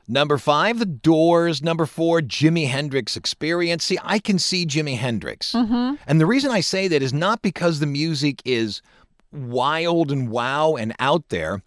Number 0.08 0.38
five, 0.38 0.78
The 0.78 0.86
Doors. 0.86 1.64
Number 1.64 1.88
four, 1.88 2.20
Jimi 2.20 2.68
Hendrix 2.68 3.18
Experience. 3.18 3.86
See, 3.86 3.98
I 4.04 4.20
can 4.20 4.38
see 4.38 4.68
Jimi 4.68 4.98
Hendrix. 4.98 5.54
Mm-hmm. 5.54 5.96
And 6.06 6.22
the 6.22 6.28
reason 6.28 6.52
I 6.52 6.60
say 6.60 6.88
that 6.88 7.02
is 7.02 7.14
not 7.14 7.42
because 7.42 7.80
the 7.80 7.88
music 7.88 8.42
is 8.46 8.84
wild 9.32 10.12
and 10.12 10.30
wow 10.30 10.76
and 10.76 10.96
out 11.00 11.30
there 11.30 11.64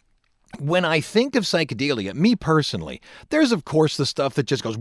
when 0.59 0.85
I 0.85 1.01
think 1.01 1.35
of 1.35 1.45
psychedelia, 1.45 2.15
me 2.15 2.37
personally, 2.37 3.01
there's 3.31 3.53
of 3.53 3.65
course 3.65 3.97
the 3.97 4.07
stuff 4.07 4.35
that 4.35 4.45
just 4.45 4.63
goes 4.63 4.77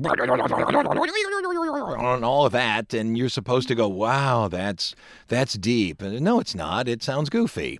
and 2.15 2.25
all 2.25 2.45
of 2.45 2.51
that, 2.51 2.93
and 2.93 3.17
you're 3.17 3.29
supposed 3.29 3.67
to 3.69 3.75
go, 3.75 3.87
"Wow, 3.87 4.47
that's 4.47 4.95
that's 5.27 5.53
deep." 5.53 6.01
No, 6.01 6.39
it's 6.39 6.55
not. 6.55 6.87
It 6.87 7.03
sounds 7.03 7.29
goofy. 7.29 7.79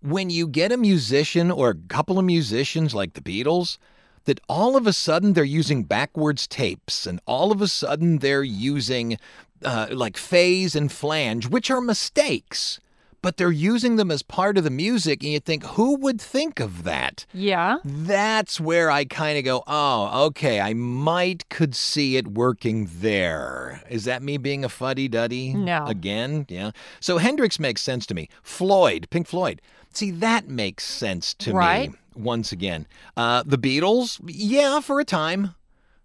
When 0.00 0.30
you 0.30 0.46
get 0.48 0.72
a 0.72 0.76
musician 0.76 1.50
or 1.50 1.70
a 1.70 1.76
couple 1.88 2.18
of 2.18 2.24
musicians 2.24 2.94
like 2.94 3.14
the 3.14 3.20
Beatles, 3.20 3.78
that 4.24 4.40
all 4.48 4.76
of 4.76 4.86
a 4.86 4.92
sudden 4.92 5.32
they're 5.32 5.44
using 5.44 5.84
backwards 5.84 6.46
tapes, 6.46 7.06
and 7.06 7.20
all 7.26 7.52
of 7.52 7.60
a 7.60 7.68
sudden 7.68 8.18
they're 8.18 8.42
using 8.42 9.18
uh, 9.64 9.88
like 9.90 10.16
phase 10.16 10.74
and 10.74 10.90
flange, 10.90 11.48
which 11.48 11.70
are 11.70 11.80
mistakes. 11.80 12.80
But 13.22 13.36
they're 13.36 13.52
using 13.52 13.96
them 13.96 14.10
as 14.10 14.22
part 14.22 14.58
of 14.58 14.64
the 14.64 14.70
music, 14.70 15.22
and 15.22 15.32
you 15.32 15.38
think, 15.38 15.64
who 15.64 15.94
would 15.98 16.20
think 16.20 16.58
of 16.58 16.82
that? 16.82 17.24
Yeah. 17.32 17.76
That's 17.84 18.60
where 18.60 18.90
I 18.90 19.04
kind 19.04 19.38
of 19.38 19.44
go, 19.44 19.62
oh, 19.68 20.26
okay, 20.26 20.60
I 20.60 20.74
might 20.74 21.48
could 21.48 21.76
see 21.76 22.16
it 22.16 22.26
working 22.28 22.88
there. 22.96 23.80
Is 23.88 24.04
that 24.06 24.22
me 24.22 24.38
being 24.38 24.64
a 24.64 24.68
fuddy 24.68 25.06
duddy? 25.06 25.54
No. 25.54 25.86
Again? 25.86 26.46
Yeah. 26.48 26.72
So 26.98 27.18
Hendrix 27.18 27.60
makes 27.60 27.80
sense 27.80 28.06
to 28.06 28.14
me. 28.14 28.28
Floyd, 28.42 29.06
Pink 29.10 29.28
Floyd. 29.28 29.62
See, 29.92 30.10
that 30.10 30.48
makes 30.48 30.84
sense 30.84 31.32
to 31.34 31.52
Right. 31.52 31.90
me 31.92 31.96
once 32.16 32.50
again. 32.50 32.86
Uh, 33.16 33.44
the 33.46 33.58
Beatles, 33.58 34.18
yeah, 34.26 34.80
for 34.80 34.98
a 34.98 35.04
time. 35.04 35.54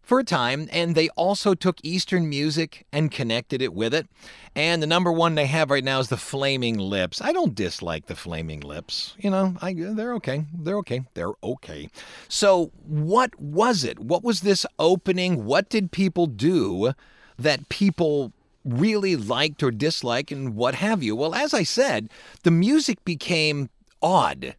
For 0.07 0.19
a 0.19 0.23
time, 0.23 0.69
and 0.71 0.95
they 0.95 1.09
also 1.17 1.53
took 1.53 1.79
Eastern 1.83 2.29
music 2.29 2.85
and 2.93 3.11
connected 3.11 3.61
it 3.61 3.73
with 3.73 3.93
it. 3.93 4.07
And 4.55 4.81
the 4.81 4.87
number 4.87 5.11
one 5.11 5.35
they 5.35 5.47
have 5.47 5.69
right 5.69 5.83
now 5.83 5.99
is 5.99 6.07
the 6.07 6.15
Flaming 6.15 6.77
Lips. 6.77 7.21
I 7.21 7.33
don't 7.33 7.53
dislike 7.53 8.05
the 8.05 8.15
Flaming 8.15 8.61
Lips. 8.61 9.15
You 9.17 9.29
know, 9.31 9.57
I, 9.61 9.73
they're 9.73 10.13
okay. 10.13 10.45
They're 10.57 10.77
okay. 10.77 11.01
They're 11.13 11.33
okay. 11.43 11.89
So, 12.29 12.71
what 12.85 13.37
was 13.37 13.83
it? 13.83 13.99
What 13.99 14.23
was 14.23 14.39
this 14.39 14.65
opening? 14.79 15.43
What 15.43 15.67
did 15.67 15.91
people 15.91 16.25
do 16.25 16.93
that 17.37 17.67
people 17.67 18.31
really 18.63 19.17
liked 19.17 19.61
or 19.61 19.71
disliked, 19.71 20.31
and 20.31 20.55
what 20.55 20.75
have 20.75 21.03
you? 21.03 21.17
Well, 21.17 21.35
as 21.35 21.53
I 21.53 21.63
said, 21.63 22.09
the 22.43 22.51
music 22.51 23.03
became 23.03 23.69
odd, 24.01 24.55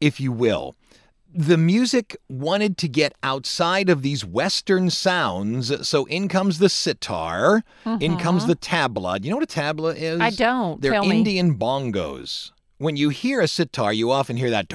if 0.00 0.20
you 0.20 0.30
will 0.30 0.76
the 1.34 1.56
music 1.56 2.16
wanted 2.28 2.76
to 2.78 2.88
get 2.88 3.14
outside 3.22 3.88
of 3.88 4.02
these 4.02 4.24
Western 4.24 4.90
sounds. 4.90 5.88
So 5.88 6.04
in 6.06 6.28
comes 6.28 6.58
the 6.58 6.68
sitar, 6.68 7.62
in 8.00 8.18
comes 8.18 8.44
uh-huh. 8.44 8.52
the 8.52 8.56
tabla. 8.56 9.24
You 9.24 9.30
know 9.30 9.36
what 9.36 9.50
a 9.50 9.60
tabla 9.60 9.96
is? 9.96 10.20
I 10.20 10.30
don't. 10.30 10.80
They're 10.80 10.92
Tell 10.92 11.06
me. 11.06 11.18
Indian 11.18 11.58
bongos. 11.58 12.52
When 12.78 12.96
you 12.96 13.10
hear 13.10 13.40
a 13.40 13.46
sitar, 13.46 13.92
you 13.92 14.10
often 14.10 14.36
hear 14.36 14.50
that 14.50 14.68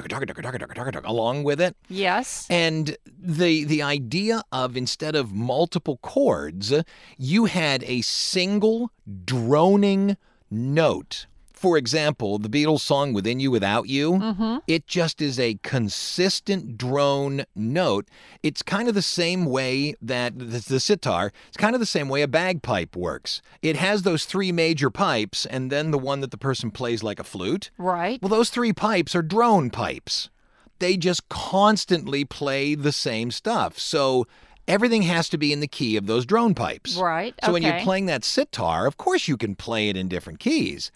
along 1.04 1.44
with 1.44 1.60
it. 1.60 1.76
Yes. 1.88 2.46
And 2.48 2.96
the 3.06 3.64
the 3.64 3.82
idea 3.82 4.42
of 4.50 4.76
instead 4.76 5.14
of 5.14 5.32
multiple 5.32 5.98
chords, 5.98 6.72
you 7.18 7.44
had 7.44 7.84
a 7.84 8.00
single 8.00 8.90
droning 9.24 10.16
note 10.50 11.26
for 11.58 11.76
example, 11.76 12.38
the 12.38 12.48
Beatles 12.48 12.80
song 12.80 13.12
Within 13.12 13.40
You 13.40 13.50
Without 13.50 13.88
You, 13.88 14.12
Mm-hmm. 14.12 14.56
it 14.68 14.86
just 14.86 15.20
is 15.20 15.38
a 15.40 15.58
consistent 15.64 16.78
drone 16.78 17.44
note. 17.56 18.06
It's 18.42 18.62
kind 18.62 18.88
of 18.88 18.94
the 18.94 19.02
same 19.02 19.44
way 19.44 19.94
that 20.00 20.38
the, 20.38 20.44
the 20.44 20.78
sitar, 20.80 21.32
it's 21.48 21.56
kind 21.56 21.74
of 21.74 21.80
the 21.80 21.86
same 21.86 22.08
way 22.08 22.22
a 22.22 22.28
bagpipe 22.28 22.94
works. 22.94 23.42
It 23.62 23.76
has 23.76 24.02
those 24.02 24.24
three 24.24 24.52
major 24.52 24.90
pipes 24.90 25.44
and 25.46 25.70
then 25.72 25.90
the 25.90 25.98
one 25.98 26.20
that 26.20 26.30
the 26.30 26.38
person 26.38 26.70
plays 26.70 27.02
like 27.02 27.18
a 27.18 27.24
flute. 27.24 27.70
Right. 27.76 28.22
Well, 28.22 28.28
those 28.28 28.50
three 28.50 28.72
pipes 28.72 29.14
are 29.16 29.22
drone 29.22 29.70
pipes. 29.70 30.30
They 30.78 30.96
just 30.96 31.28
constantly 31.28 32.24
play 32.24 32.76
the 32.76 32.92
same 32.92 33.30
stuff. 33.32 33.78
So 33.78 34.26
everything 34.68 35.02
has 35.02 35.28
to 35.30 35.38
be 35.38 35.52
in 35.52 35.58
the 35.60 35.66
key 35.66 35.96
of 35.96 36.06
those 36.06 36.24
drone 36.24 36.54
pipes. 36.54 36.96
Right, 36.96 37.34
So 37.44 37.52
when 37.52 37.62
you're 37.64 37.80
playing 37.80 38.06
that 38.06 38.22
sitar, 38.22 38.86
of 38.86 38.96
course 38.96 39.26
you 39.26 39.36
can 39.36 39.56
play 39.56 39.88
it 39.88 39.96
in 39.96 40.06
different 40.08 40.38
keys. 40.38 40.92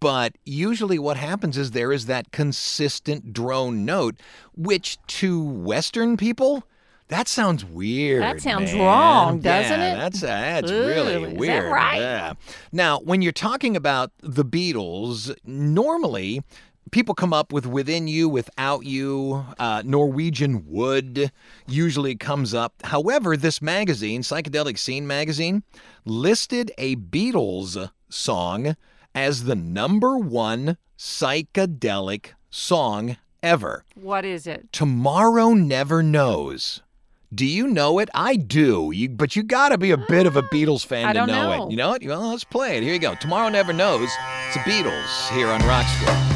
But 0.00 0.36
usually 0.44 0.98
what 0.98 1.16
happens 1.16 1.56
is 1.58 1.70
there 1.70 1.92
is 1.92 2.06
that 2.06 2.32
consistent 2.32 3.32
drone 3.32 3.84
note, 3.84 4.16
which 4.54 4.98
to 5.08 5.42
Western 5.42 6.16
people, 6.16 6.64
that 7.08 7.28
sounds 7.28 7.64
weird. 7.64 8.22
That 8.22 8.40
sounds 8.40 8.72
man. 8.72 8.80
wrong, 8.82 9.40
doesn't 9.40 9.78
Yeah, 9.78 9.92
it? 9.92 9.96
That's 9.98 10.20
that's 10.20 10.70
Ooh, 10.70 10.86
really 10.86 11.12
is 11.14 11.22
that 11.22 11.36
weird. 11.36 11.72
right? 11.72 12.00
Yeah. 12.00 12.32
Now, 12.72 12.98
when 13.00 13.20
you're 13.20 13.32
talking 13.32 13.76
about 13.76 14.10
the 14.20 14.44
Beatles, 14.44 15.34
normally 15.44 16.42
people 16.90 17.14
come 17.14 17.32
up 17.34 17.52
with 17.52 17.66
within 17.66 18.08
you, 18.08 18.28
without 18.28 18.84
you, 18.86 19.44
uh, 19.58 19.82
Norwegian 19.84 20.64
wood 20.66 21.30
usually 21.66 22.14
comes 22.14 22.54
up. 22.54 22.74
However, 22.84 23.36
this 23.36 23.60
magazine, 23.60 24.22
Psychedelic 24.22 24.78
Scene 24.78 25.06
magazine, 25.06 25.62
listed 26.06 26.72
a 26.78 26.96
Beatles 26.96 27.90
song 28.08 28.76
as 29.14 29.44
the 29.44 29.54
number 29.54 30.18
one 30.18 30.76
psychedelic 30.98 32.30
song 32.50 33.16
ever. 33.42 33.84
What 33.94 34.24
is 34.24 34.46
it? 34.46 34.72
Tomorrow 34.72 35.54
Never 35.54 36.02
Knows. 36.02 36.82
Do 37.34 37.44
you 37.46 37.66
know 37.66 37.98
it? 37.98 38.08
I 38.14 38.36
do. 38.36 38.92
You, 38.94 39.08
but 39.08 39.34
you 39.34 39.42
got 39.42 39.70
to 39.70 39.78
be 39.78 39.90
a 39.90 39.96
bit 39.96 40.26
of 40.26 40.36
a 40.36 40.42
Beatles 40.42 40.86
fan 40.86 41.06
I 41.06 41.12
to 41.14 41.26
know, 41.26 41.26
know. 41.26 41.66
it. 41.66 41.70
You 41.72 41.76
know 41.76 41.90
what? 41.90 42.04
Well, 42.04 42.30
let's 42.30 42.44
play 42.44 42.76
it. 42.76 42.82
Here 42.82 42.92
you 42.92 43.00
go. 43.00 43.14
Tomorrow 43.16 43.48
Never 43.48 43.72
Knows. 43.72 44.10
It's 44.46 44.54
the 44.54 44.60
Beatles 44.60 45.30
here 45.34 45.48
on 45.48 45.60
Rock 45.66 45.86
School. 45.86 46.33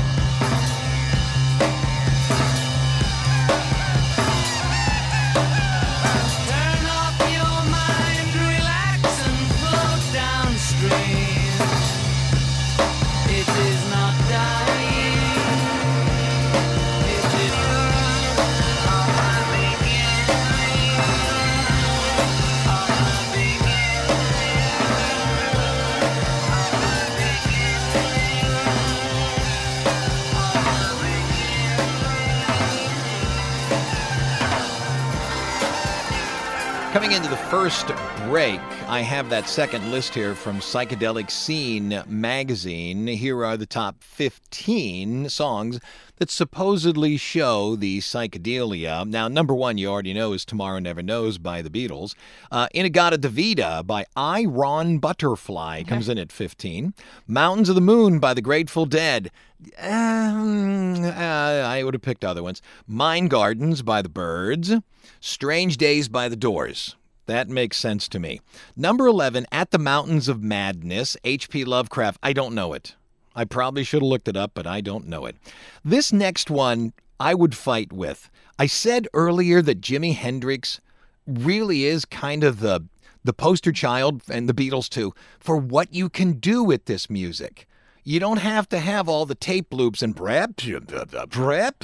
First 37.68 37.88
break, 38.30 38.62
I 38.88 39.02
have 39.02 39.28
that 39.28 39.46
second 39.46 39.92
list 39.92 40.14
here 40.14 40.34
from 40.34 40.58
Psychedelic 40.60 41.30
Scene 41.30 42.02
magazine. 42.06 43.06
Here 43.06 43.44
are 43.44 43.58
the 43.58 43.66
top 43.66 44.02
15 44.02 45.28
songs 45.28 45.78
that 46.16 46.30
supposedly 46.30 47.18
show 47.18 47.76
the 47.76 47.98
psychedelia. 47.98 49.06
Now, 49.06 49.28
number 49.28 49.52
one, 49.52 49.76
you 49.76 49.88
already 49.88 50.14
know, 50.14 50.32
is 50.32 50.46
Tomorrow 50.46 50.78
Never 50.78 51.02
Knows 51.02 51.36
by 51.36 51.60
the 51.60 51.68
Beatles. 51.68 52.14
Uh, 52.50 52.68
In-A-Gadda-Da-Vida 52.72 53.82
by 53.84 54.06
Iron 54.16 54.98
Butterfly 54.98 55.82
comes 55.82 56.08
in 56.08 56.16
at 56.16 56.32
15. 56.32 56.94
Mountains 57.26 57.68
of 57.68 57.74
the 57.74 57.82
Moon 57.82 58.18
by 58.18 58.32
the 58.32 58.40
Grateful 58.40 58.86
Dead. 58.86 59.30
Um, 59.78 61.04
uh, 61.04 61.10
I 61.10 61.82
would 61.84 61.92
have 61.92 62.00
picked 62.00 62.24
other 62.24 62.42
ones. 62.42 62.62
Mind 62.86 63.28
Gardens 63.28 63.82
by 63.82 64.00
the 64.00 64.08
Byrds. 64.08 64.72
Strange 65.20 65.76
Days 65.76 66.08
by 66.08 66.30
the 66.30 66.36
Doors. 66.36 66.96
That 67.28 67.50
makes 67.50 67.76
sense 67.76 68.08
to 68.08 68.18
me. 68.18 68.40
Number 68.74 69.06
11, 69.06 69.46
At 69.52 69.70
the 69.70 69.78
Mountains 69.78 70.28
of 70.28 70.42
Madness, 70.42 71.14
H.P. 71.24 71.62
Lovecraft. 71.66 72.18
I 72.22 72.32
don't 72.32 72.54
know 72.54 72.72
it. 72.72 72.94
I 73.36 73.44
probably 73.44 73.84
should 73.84 74.00
have 74.00 74.08
looked 74.08 74.28
it 74.28 74.36
up, 74.36 74.52
but 74.54 74.66
I 74.66 74.80
don't 74.80 75.06
know 75.06 75.26
it. 75.26 75.36
This 75.84 76.10
next 76.10 76.50
one, 76.50 76.94
I 77.20 77.34
would 77.34 77.54
fight 77.54 77.92
with. 77.92 78.30
I 78.58 78.64
said 78.64 79.08
earlier 79.12 79.60
that 79.60 79.82
Jimi 79.82 80.14
Hendrix 80.14 80.80
really 81.26 81.84
is 81.84 82.06
kind 82.06 82.42
of 82.42 82.60
the 82.60 82.86
the 83.24 83.34
poster 83.34 83.72
child 83.72 84.22
and 84.30 84.48
the 84.48 84.54
Beatles 84.54 84.88
too 84.88 85.12
for 85.38 85.58
what 85.58 85.92
you 85.92 86.08
can 86.08 86.32
do 86.34 86.64
with 86.64 86.86
this 86.86 87.10
music. 87.10 87.67
You 88.08 88.20
don't 88.20 88.38
have 88.38 88.70
to 88.70 88.78
have 88.78 89.06
all 89.06 89.26
the 89.26 89.34
tape 89.34 89.70
loops 89.70 90.00
and 90.00 90.16
brap, 90.16 90.56
brap, 90.56 91.76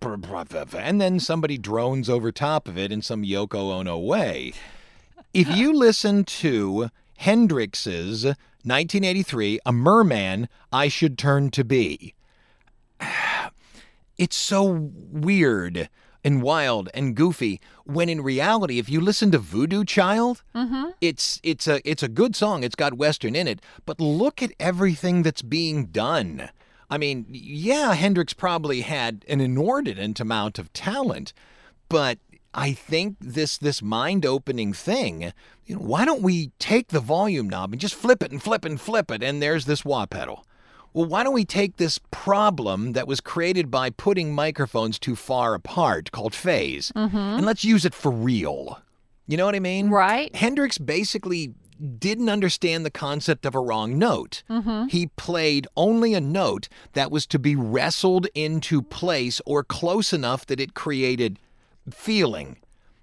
brap, 0.00 0.74
and 0.74 0.98
then 0.98 1.20
somebody 1.20 1.58
drones 1.58 2.08
over 2.08 2.32
top 2.32 2.66
of 2.66 2.78
it 2.78 2.90
in 2.90 3.02
some 3.02 3.22
Yoko 3.22 3.74
Ono 3.74 3.98
way. 3.98 4.54
If 5.34 5.54
you 5.54 5.74
listen 5.74 6.24
to 6.24 6.88
Hendrix's 7.18 8.24
1983 8.24 9.60
A 9.66 9.70
Merman 9.70 10.48
I 10.72 10.88
Should 10.88 11.18
Turn 11.18 11.50
to 11.50 11.62
Be, 11.62 12.14
it's 14.16 14.36
so 14.36 14.90
weird 15.10 15.90
and 16.26 16.42
wild 16.42 16.88
and 16.92 17.14
goofy 17.14 17.60
when 17.84 18.08
in 18.08 18.20
reality 18.20 18.80
if 18.80 18.88
you 18.88 19.00
listen 19.00 19.30
to 19.30 19.38
Voodoo 19.38 19.84
Child 19.84 20.42
mm-hmm. 20.54 20.86
it's 21.00 21.40
it's 21.44 21.68
a 21.68 21.80
it's 21.88 22.02
a 22.02 22.08
good 22.08 22.34
song. 22.34 22.64
It's 22.64 22.74
got 22.74 22.94
western 22.94 23.36
in 23.36 23.46
it. 23.46 23.60
But 23.86 24.00
look 24.00 24.42
at 24.42 24.50
everything 24.58 25.22
that's 25.22 25.42
being 25.42 25.86
done. 25.86 26.50
I 26.90 26.98
mean 26.98 27.26
yeah 27.30 27.94
Hendrix 27.94 28.32
probably 28.32 28.80
had 28.80 29.24
an 29.28 29.40
inordinate 29.40 30.18
amount 30.18 30.58
of 30.58 30.72
talent 30.72 31.32
but 31.88 32.18
I 32.52 32.72
think 32.72 33.18
this 33.20 33.56
this 33.58 33.80
mind-opening 33.80 34.72
thing, 34.72 35.32
you 35.66 35.76
know, 35.76 35.82
why 35.82 36.04
don't 36.04 36.22
we 36.22 36.50
take 36.58 36.88
the 36.88 37.00
volume 37.00 37.48
knob 37.48 37.72
and 37.72 37.80
just 37.80 37.94
flip 37.94 38.22
it 38.22 38.32
and 38.32 38.42
flip 38.42 38.64
and 38.64 38.80
flip 38.80 39.12
it 39.12 39.22
and 39.22 39.40
there's 39.40 39.66
this 39.66 39.84
wah 39.84 40.06
pedal. 40.06 40.44
Well, 40.96 41.04
why 41.04 41.24
don't 41.24 41.34
we 41.34 41.44
take 41.44 41.76
this 41.76 42.00
problem 42.10 42.94
that 42.94 43.06
was 43.06 43.20
created 43.20 43.70
by 43.70 43.90
putting 43.90 44.34
microphones 44.34 44.98
too 44.98 45.14
far 45.14 45.52
apart 45.52 46.10
called 46.10 46.34
phase 46.34 46.90
mm-hmm. 46.96 47.14
and 47.14 47.44
let's 47.44 47.66
use 47.66 47.84
it 47.84 47.92
for 47.92 48.10
real. 48.10 48.80
You 49.26 49.36
know 49.36 49.44
what 49.44 49.54
I 49.54 49.60
mean? 49.60 49.90
Right. 49.90 50.34
Hendrix 50.34 50.78
basically 50.78 51.52
didn't 51.98 52.30
understand 52.30 52.86
the 52.86 52.90
concept 52.90 53.44
of 53.44 53.54
a 53.54 53.60
wrong 53.60 53.98
note. 53.98 54.42
Mm-hmm. 54.48 54.86
He 54.86 55.08
played 55.18 55.66
only 55.76 56.14
a 56.14 56.20
note 56.20 56.66
that 56.94 57.10
was 57.10 57.26
to 57.26 57.38
be 57.38 57.54
wrestled 57.54 58.28
into 58.34 58.80
place 58.80 59.42
or 59.44 59.62
close 59.62 60.14
enough 60.14 60.46
that 60.46 60.60
it 60.60 60.72
created 60.72 61.38
feeling. 61.90 62.56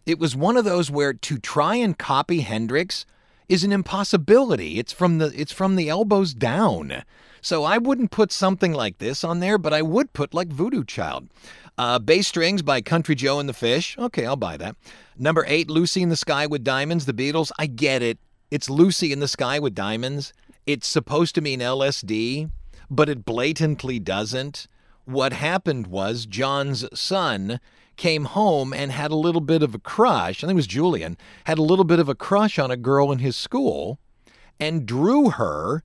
It 0.07 0.17
was 0.17 0.35
one 0.35 0.57
of 0.57 0.65
those 0.65 0.89
where 0.89 1.13
to 1.13 1.37
try 1.37 1.75
and 1.75 1.95
copy 1.95 2.39
Hendrix 2.39 3.05
is 3.47 3.63
an 3.63 3.71
impossibility. 3.71 4.79
It's 4.79 4.93
from 4.93 5.19
the 5.19 5.31
it's 5.39 5.51
from 5.51 5.75
the 5.75 5.89
elbows 5.89 6.33
down. 6.33 7.03
So 7.43 7.65
I 7.65 7.77
wouldn't 7.77 8.09
put 8.11 8.31
something 8.31 8.71
like 8.71 8.99
this 8.99 9.21
on 9.21 9.41
there, 9.41 9.57
but 9.57 9.73
I 9.73 9.81
would 9.81 10.13
put 10.13 10.33
like 10.33 10.47
Voodoo 10.47 10.85
Child. 10.85 11.29
Uh, 11.77 11.99
Bass 11.99 12.29
Strings 12.29 12.61
by 12.61 12.79
Country 12.79 13.15
Joe 13.15 13.37
and 13.37 13.49
the 13.49 13.53
Fish. 13.53 13.97
Okay, 13.99 14.25
I'll 14.25 14.37
buy 14.37 14.55
that. 14.55 14.77
Number 15.17 15.43
eight, 15.45 15.69
Lucy 15.69 16.01
in 16.01 16.07
the 16.07 16.15
Sky 16.15 16.47
with 16.47 16.63
Diamonds, 16.63 17.05
the 17.05 17.13
Beatles. 17.13 17.51
I 17.59 17.65
get 17.65 18.01
it. 18.01 18.17
It's 18.49 18.69
Lucy 18.69 19.11
in 19.11 19.19
the 19.19 19.27
Sky 19.27 19.59
with 19.59 19.75
Diamonds. 19.75 20.31
It's 20.65 20.87
supposed 20.87 21.35
to 21.35 21.41
mean 21.41 21.59
LSD, 21.59 22.49
but 22.89 23.09
it 23.09 23.25
blatantly 23.25 23.99
doesn't. 23.99 24.67
What 25.03 25.33
happened 25.33 25.87
was 25.87 26.25
John's 26.25 26.85
son 26.97 27.59
came 27.97 28.23
home 28.23 28.71
and 28.71 28.93
had 28.93 29.11
a 29.11 29.15
little 29.15 29.41
bit 29.41 29.61
of 29.61 29.75
a 29.75 29.79
crush. 29.79 30.41
I 30.41 30.47
think 30.47 30.55
it 30.55 30.55
was 30.55 30.67
Julian, 30.67 31.17
had 31.43 31.57
a 31.57 31.63
little 31.63 31.83
bit 31.83 31.99
of 31.99 32.07
a 32.07 32.15
crush 32.15 32.57
on 32.57 32.71
a 32.71 32.77
girl 32.77 33.11
in 33.11 33.19
his 33.19 33.35
school 33.35 33.99
and 34.61 34.85
drew 34.85 35.31
her 35.31 35.83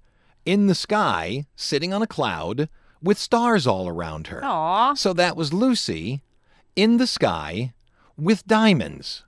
in 0.48 0.66
the 0.66 0.74
sky, 0.74 1.44
sitting 1.56 1.92
on 1.92 2.00
a 2.00 2.06
cloud 2.06 2.70
with 3.02 3.18
stars 3.18 3.66
all 3.66 3.87
around 3.87 4.28
her. 4.28 4.42
Aw. 4.42 4.94
So 4.94 5.12
that 5.12 5.37
was 5.37 5.52
Lucy 5.52 6.22
in 6.74 6.96
the 6.96 7.06
sky 7.06 7.74
with 8.16 8.46
diamonds. 8.46 9.24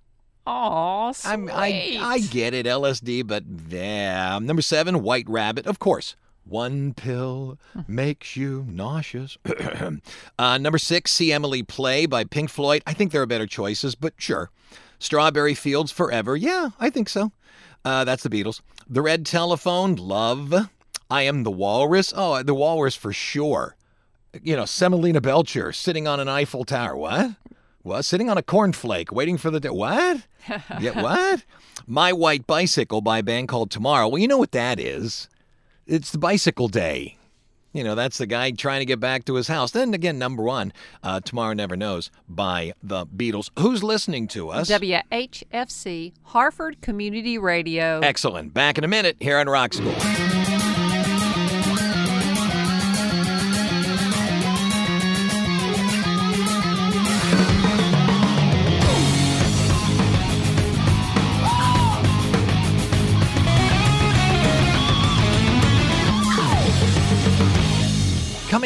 Aw, 0.46 1.12
sweet. 1.12 1.30
I'm, 1.30 1.50
I, 1.52 1.98
I 2.00 2.20
get 2.20 2.54
it, 2.54 2.64
LSD, 2.64 3.26
but 3.26 3.44
yeah. 3.68 4.38
Number 4.40 4.62
seven, 4.62 5.02
White 5.02 5.28
Rabbit, 5.28 5.66
of 5.66 5.78
course. 5.78 6.16
One 6.46 6.94
pill 6.94 7.58
makes 7.86 8.34
you 8.34 8.64
nauseous. 8.66 9.36
uh, 10.38 10.56
number 10.56 10.78
six, 10.78 11.12
See 11.12 11.34
Emily 11.34 11.62
Play 11.62 12.06
by 12.06 12.24
Pink 12.24 12.48
Floyd. 12.48 12.82
I 12.86 12.94
think 12.94 13.12
there 13.12 13.20
are 13.20 13.26
better 13.26 13.46
choices, 13.46 13.94
but 13.94 14.14
sure. 14.16 14.50
Strawberry 14.98 15.54
Fields 15.54 15.92
Forever. 15.92 16.34
Yeah, 16.34 16.70
I 16.80 16.88
think 16.88 17.10
so. 17.10 17.30
Uh, 17.84 18.04
that's 18.04 18.22
the 18.22 18.30
Beatles. 18.30 18.62
The 18.88 19.02
Red 19.02 19.26
Telephone, 19.26 19.96
Love. 19.96 20.70
I 21.10 21.22
am 21.22 21.42
the 21.42 21.50
walrus. 21.50 22.12
Oh, 22.16 22.42
the 22.42 22.54
walrus 22.54 22.94
for 22.94 23.12
sure. 23.12 23.76
You 24.42 24.54
know, 24.56 24.64
Semolina 24.64 25.20
Belcher 25.20 25.72
sitting 25.72 26.06
on 26.06 26.20
an 26.20 26.28
Eiffel 26.28 26.64
Tower. 26.64 26.96
What? 26.96 27.32
What? 27.82 28.04
Sitting 28.04 28.30
on 28.30 28.38
a 28.38 28.42
cornflake, 28.42 29.10
waiting 29.10 29.36
for 29.36 29.50
the 29.50 29.58
day. 29.58 29.70
What? 29.70 30.26
yeah, 30.80 31.02
what? 31.02 31.44
My 31.86 32.12
White 32.12 32.46
Bicycle 32.46 33.00
by 33.00 33.18
a 33.18 33.22
band 33.22 33.48
called 33.48 33.70
Tomorrow. 33.70 34.08
Well, 34.08 34.18
you 34.20 34.28
know 34.28 34.38
what 34.38 34.52
that 34.52 34.78
is. 34.78 35.28
It's 35.86 36.12
the 36.12 36.18
bicycle 36.18 36.68
day. 36.68 37.16
You 37.72 37.84
know, 37.84 37.94
that's 37.94 38.18
the 38.18 38.26
guy 38.26 38.50
trying 38.50 38.80
to 38.80 38.84
get 38.84 39.00
back 39.00 39.24
to 39.26 39.34
his 39.34 39.48
house. 39.48 39.70
Then 39.70 39.94
again, 39.94 40.18
number 40.18 40.42
one, 40.42 40.72
uh, 41.02 41.20
Tomorrow 41.20 41.54
Never 41.54 41.76
Knows 41.76 42.10
by 42.28 42.74
the 42.82 43.06
Beatles. 43.06 43.50
Who's 43.58 43.82
listening 43.82 44.28
to 44.28 44.50
us? 44.50 44.68
WHFC, 44.70 46.12
Harford 46.24 46.80
Community 46.80 47.38
Radio. 47.38 48.00
Excellent. 48.00 48.54
Back 48.54 48.78
in 48.78 48.84
a 48.84 48.88
minute 48.88 49.16
here 49.20 49.38
on 49.38 49.48
Rock 49.48 49.72
School. 49.72 49.94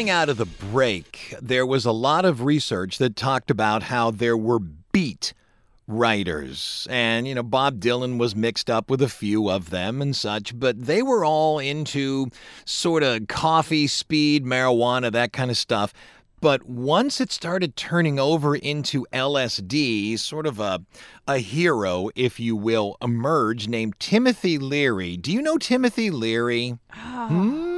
Coming 0.05 0.21
out 0.21 0.29
of 0.29 0.37
the 0.37 0.45
break, 0.45 1.35
there 1.41 1.65
was 1.65 1.87
a 1.87 1.91
lot 1.91 2.27
of 2.27 2.43
research 2.43 2.99
that 2.99 3.17
talked 3.17 3.51
about 3.51 3.85
how 3.85 4.11
there 4.11 4.37
were 4.37 4.59
beat 4.59 5.33
writers. 5.87 6.87
And, 6.91 7.27
you 7.27 7.35
know, 7.35 7.43
Bob 7.43 7.81
Dylan 7.81 8.19
was 8.19 8.37
mixed 8.37 8.69
up 8.69 8.91
with 8.91 9.01
a 9.01 9.09
few 9.09 9.49
of 9.49 9.71
them 9.71 10.03
and 10.03 10.15
such, 10.15 10.61
but 10.61 10.85
they 10.85 11.01
were 11.01 11.25
all 11.25 11.59
into 11.59 12.29
sort 12.67 13.03
of 13.03 13.29
coffee, 13.29 13.87
speed, 13.87 14.45
marijuana, 14.45 15.11
that 15.11 15.33
kind 15.33 15.51
of 15.51 15.57
stuff. 15.57 15.95
But 16.39 16.67
once 16.67 17.19
it 17.19 17.33
started 17.33 17.75
turning 17.75 18.19
over 18.19 18.55
into 18.55 19.07
LSD, 19.11 20.19
sort 20.19 20.47
of 20.47 20.61
a, 20.61 20.85
a 21.27 21.39
hero, 21.39 22.11
if 22.15 22.39
you 22.39 22.57
will, 22.57 22.99
emerged 23.01 23.71
named 23.71 23.95
Timothy 23.99 24.59
Leary. 24.59 25.17
Do 25.17 25.33
you 25.33 25.41
know 25.41 25.57
Timothy 25.57 26.11
Leary? 26.11 26.77
Hmm? 27.25 27.74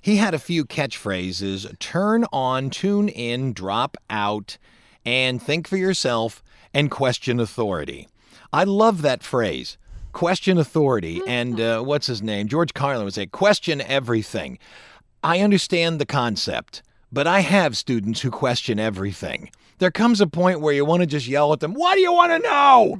He 0.00 0.16
had 0.16 0.34
a 0.34 0.38
few 0.38 0.64
catchphrases 0.64 1.78
turn 1.78 2.24
on, 2.32 2.70
tune 2.70 3.08
in, 3.08 3.52
drop 3.52 3.96
out, 4.08 4.58
and 5.04 5.42
think 5.42 5.66
for 5.68 5.76
yourself 5.76 6.42
and 6.74 6.90
question 6.90 7.40
authority. 7.40 8.08
I 8.52 8.64
love 8.64 9.02
that 9.02 9.22
phrase. 9.22 9.78
Question 10.12 10.58
authority. 10.58 11.20
And 11.26 11.60
uh, 11.60 11.82
what's 11.82 12.06
his 12.06 12.22
name? 12.22 12.48
George 12.48 12.74
Carlin 12.74 13.04
would 13.04 13.14
say, 13.14 13.26
question 13.26 13.80
everything. 13.80 14.58
I 15.22 15.40
understand 15.40 16.00
the 16.00 16.06
concept, 16.06 16.82
but 17.12 17.26
I 17.26 17.40
have 17.40 17.76
students 17.76 18.20
who 18.20 18.30
question 18.30 18.78
everything. 18.78 19.50
There 19.78 19.90
comes 19.90 20.20
a 20.20 20.26
point 20.26 20.60
where 20.60 20.74
you 20.74 20.84
want 20.84 21.00
to 21.00 21.06
just 21.06 21.26
yell 21.26 21.52
at 21.52 21.60
them, 21.60 21.74
What 21.74 21.94
do 21.94 22.00
you 22.00 22.12
want 22.12 22.32
to 22.32 22.48
know? 22.48 22.98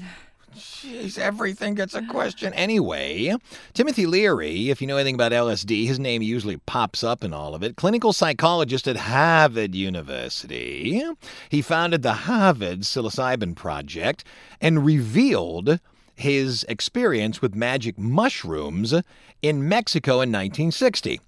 Jeez, 0.57 1.19
everything 1.19 1.75
gets 1.75 1.95
a 1.95 2.03
question. 2.07 2.53
Anyway, 2.55 3.35
Timothy 3.73 4.07
Leary, 4.07 4.71
if 4.71 4.81
you 4.81 4.87
know 4.87 4.97
anything 4.97 5.15
about 5.15 5.33
LSD, 5.33 5.87
his 5.87 5.99
name 5.99 6.23
usually 6.23 6.57
pops 6.59 7.05
up 7.05 7.23
in 7.23 7.33
all 7.33 7.55
of 7.55 7.63
it. 7.63 7.77
Clinical 7.77 8.13
psychologist 8.13 8.89
at 8.89 8.97
Harvard 8.97 9.75
University. 9.75 11.03
He 11.49 11.63
founded 11.63 12.03
the 12.03 12.13
Harvard 12.13 12.81
Psilocybin 12.81 13.55
Project 13.55 14.25
and 14.61 14.85
revealed 14.85 15.79
his 16.17 16.65
experience 16.69 17.41
with 17.41 17.55
magic 17.55 17.97
mushrooms 17.99 18.95
in 19.43 19.69
Mexico 19.69 20.15
in 20.15 20.31
1960. 20.31 21.21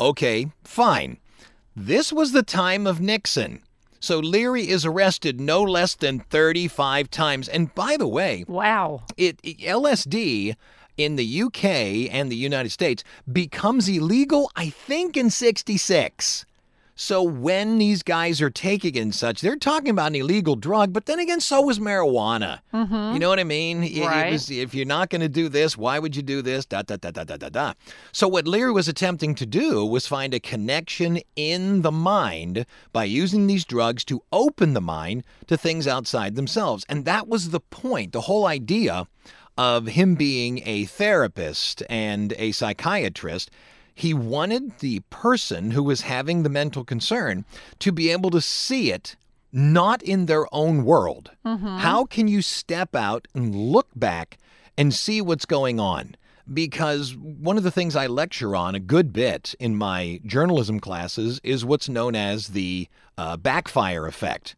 Okay, 0.00 0.46
fine. 0.64 1.18
This 1.76 2.12
was 2.12 2.32
the 2.32 2.42
time 2.42 2.86
of 2.86 3.00
Nixon. 3.00 3.62
So 4.02 4.18
Leary 4.18 4.68
is 4.68 4.84
arrested 4.84 5.40
no 5.40 5.62
less 5.62 5.94
than 5.94 6.18
35 6.28 7.08
times. 7.08 7.48
And 7.48 7.72
by 7.76 7.96
the 7.96 8.08
way, 8.08 8.44
Wow. 8.48 9.04
it, 9.16 9.38
it- 9.44 9.60
LSD 9.60 10.56
in 10.96 11.14
the 11.14 11.42
UK 11.42 11.64
and 12.10 12.30
the 12.30 12.34
United 12.36 12.70
States 12.70 13.04
becomes 13.32 13.88
illegal, 13.88 14.50
I 14.56 14.70
think, 14.70 15.16
in 15.16 15.30
66. 15.30 16.44
So 16.94 17.22
when 17.22 17.78
these 17.78 18.02
guys 18.02 18.42
are 18.42 18.50
taking 18.50 18.94
it 18.94 19.00
and 19.00 19.14
such, 19.14 19.40
they're 19.40 19.56
talking 19.56 19.88
about 19.88 20.08
an 20.08 20.16
illegal 20.16 20.56
drug, 20.56 20.92
but 20.92 21.06
then 21.06 21.18
again, 21.18 21.40
so 21.40 21.62
was 21.62 21.78
marijuana. 21.78 22.60
Mm-hmm. 22.72 23.14
You 23.14 23.18
know 23.18 23.30
what 23.30 23.40
I 23.40 23.44
mean? 23.44 23.82
It- 23.82 23.92
it 23.96 24.06
Right. 24.06 24.32
was- 24.32 24.50
if 24.50 24.74
you're 24.74 24.84
not 24.84 25.08
going 25.08 25.22
to 25.22 25.28
do 25.28 25.48
this, 25.48 25.76
why 25.76 25.98
would 25.98 26.14
you 26.14 26.22
do 26.22 26.42
this? 26.42 26.66
Da 26.66 26.82
da 26.82 26.96
da 26.96 27.10
da 27.10 27.24
da 27.24 27.36
da 27.38 27.48
da. 27.48 27.72
So 28.12 28.28
what 28.28 28.46
Leary 28.46 28.72
was 28.72 28.88
attempting 28.88 29.34
to 29.36 29.46
do 29.46 29.84
was 29.86 30.06
find 30.06 30.34
a 30.34 30.40
connection 30.40 31.20
in 31.34 31.80
the 31.82 31.92
mind 31.92 32.66
by 32.92 33.04
using 33.04 33.46
these 33.46 33.64
drugs 33.64 34.04
to 34.04 34.22
open 34.30 34.74
the 34.74 34.80
mind 34.82 35.24
to 35.46 35.56
things 35.56 35.86
outside 35.86 36.36
themselves, 36.36 36.84
and 36.90 37.04
that 37.06 37.26
was 37.26 37.50
the 37.50 37.60
point. 37.60 38.12
The 38.12 38.22
whole 38.22 38.46
idea 38.46 39.06
of 39.58 39.86
him 39.88 40.14
being 40.14 40.62
a 40.66 40.84
therapist 40.86 41.82
and 41.88 42.32
a 42.38 42.52
psychiatrist. 42.52 43.50
He 43.94 44.14
wanted 44.14 44.78
the 44.78 45.00
person 45.10 45.72
who 45.72 45.82
was 45.82 46.02
having 46.02 46.42
the 46.42 46.48
mental 46.48 46.84
concern 46.84 47.44
to 47.80 47.92
be 47.92 48.10
able 48.10 48.30
to 48.30 48.40
see 48.40 48.90
it 48.90 49.16
not 49.52 50.02
in 50.02 50.26
their 50.26 50.46
own 50.52 50.84
world. 50.84 51.30
How 51.44 52.06
can 52.06 52.26
you 52.26 52.40
step 52.40 52.94
out 52.94 53.28
and 53.34 53.54
look 53.54 53.88
back 53.94 54.38
and 54.78 54.94
see 54.94 55.20
what's 55.20 55.44
going 55.44 55.78
on? 55.78 56.16
Because 56.52 57.14
one 57.14 57.58
of 57.58 57.62
the 57.62 57.70
things 57.70 57.94
I 57.94 58.06
lecture 58.06 58.56
on 58.56 58.74
a 58.74 58.80
good 58.80 59.12
bit 59.12 59.54
in 59.60 59.76
my 59.76 60.20
journalism 60.24 60.80
classes 60.80 61.40
is 61.44 61.64
what's 61.64 61.88
known 61.88 62.16
as 62.16 62.48
the 62.48 62.88
uh, 63.18 63.36
backfire 63.36 64.06
effect 64.06 64.56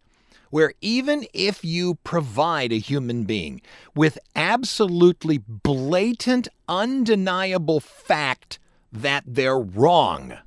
where 0.54 0.72
even 0.80 1.26
if 1.34 1.64
you 1.64 1.96
provide 2.04 2.70
a 2.70 2.78
human 2.78 3.24
being 3.24 3.60
with 3.96 4.16
absolutely 4.36 5.36
blatant, 5.38 6.46
undeniable 6.68 7.80
fact 7.80 8.60
that 8.94 9.24
they're 9.26 9.58
wrong, 9.58 10.38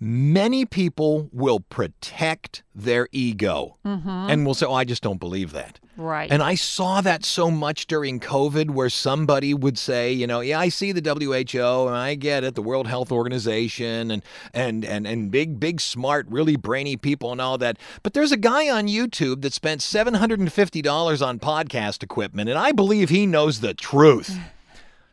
many 0.00 0.64
people 0.64 1.28
will 1.32 1.60
protect 1.60 2.62
their 2.74 3.08
ego 3.12 3.76
mm-hmm. 3.84 4.08
and 4.08 4.46
will 4.46 4.54
say, 4.54 4.66
Oh, 4.66 4.74
I 4.74 4.84
just 4.84 5.02
don't 5.02 5.20
believe 5.20 5.52
that. 5.52 5.78
Right. 5.96 6.30
And 6.30 6.44
I 6.44 6.54
saw 6.54 7.00
that 7.00 7.24
so 7.24 7.50
much 7.50 7.88
during 7.88 8.20
COVID 8.20 8.70
where 8.70 8.88
somebody 8.88 9.52
would 9.52 9.76
say, 9.76 10.12
you 10.12 10.28
know, 10.28 10.38
yeah, 10.38 10.60
I 10.60 10.68
see 10.68 10.92
the 10.92 11.02
WHO 11.02 11.88
and 11.88 11.96
I 11.96 12.14
get 12.14 12.44
it, 12.44 12.54
the 12.54 12.62
World 12.62 12.86
Health 12.86 13.10
Organization 13.10 14.12
and 14.12 14.22
and 14.54 14.84
and 14.84 15.08
and 15.08 15.30
big 15.32 15.58
big 15.58 15.80
smart 15.80 16.26
really 16.30 16.54
brainy 16.54 16.96
people 16.96 17.32
and 17.32 17.40
all 17.40 17.58
that. 17.58 17.78
But 18.04 18.14
there's 18.14 18.30
a 18.30 18.36
guy 18.36 18.70
on 18.70 18.86
YouTube 18.86 19.42
that 19.42 19.52
spent 19.52 19.80
$750 19.80 21.26
on 21.26 21.38
podcast 21.40 22.04
equipment 22.04 22.48
and 22.48 22.58
I 22.58 22.70
believe 22.70 23.08
he 23.08 23.26
knows 23.26 23.60
the 23.60 23.74
truth. 23.74 24.38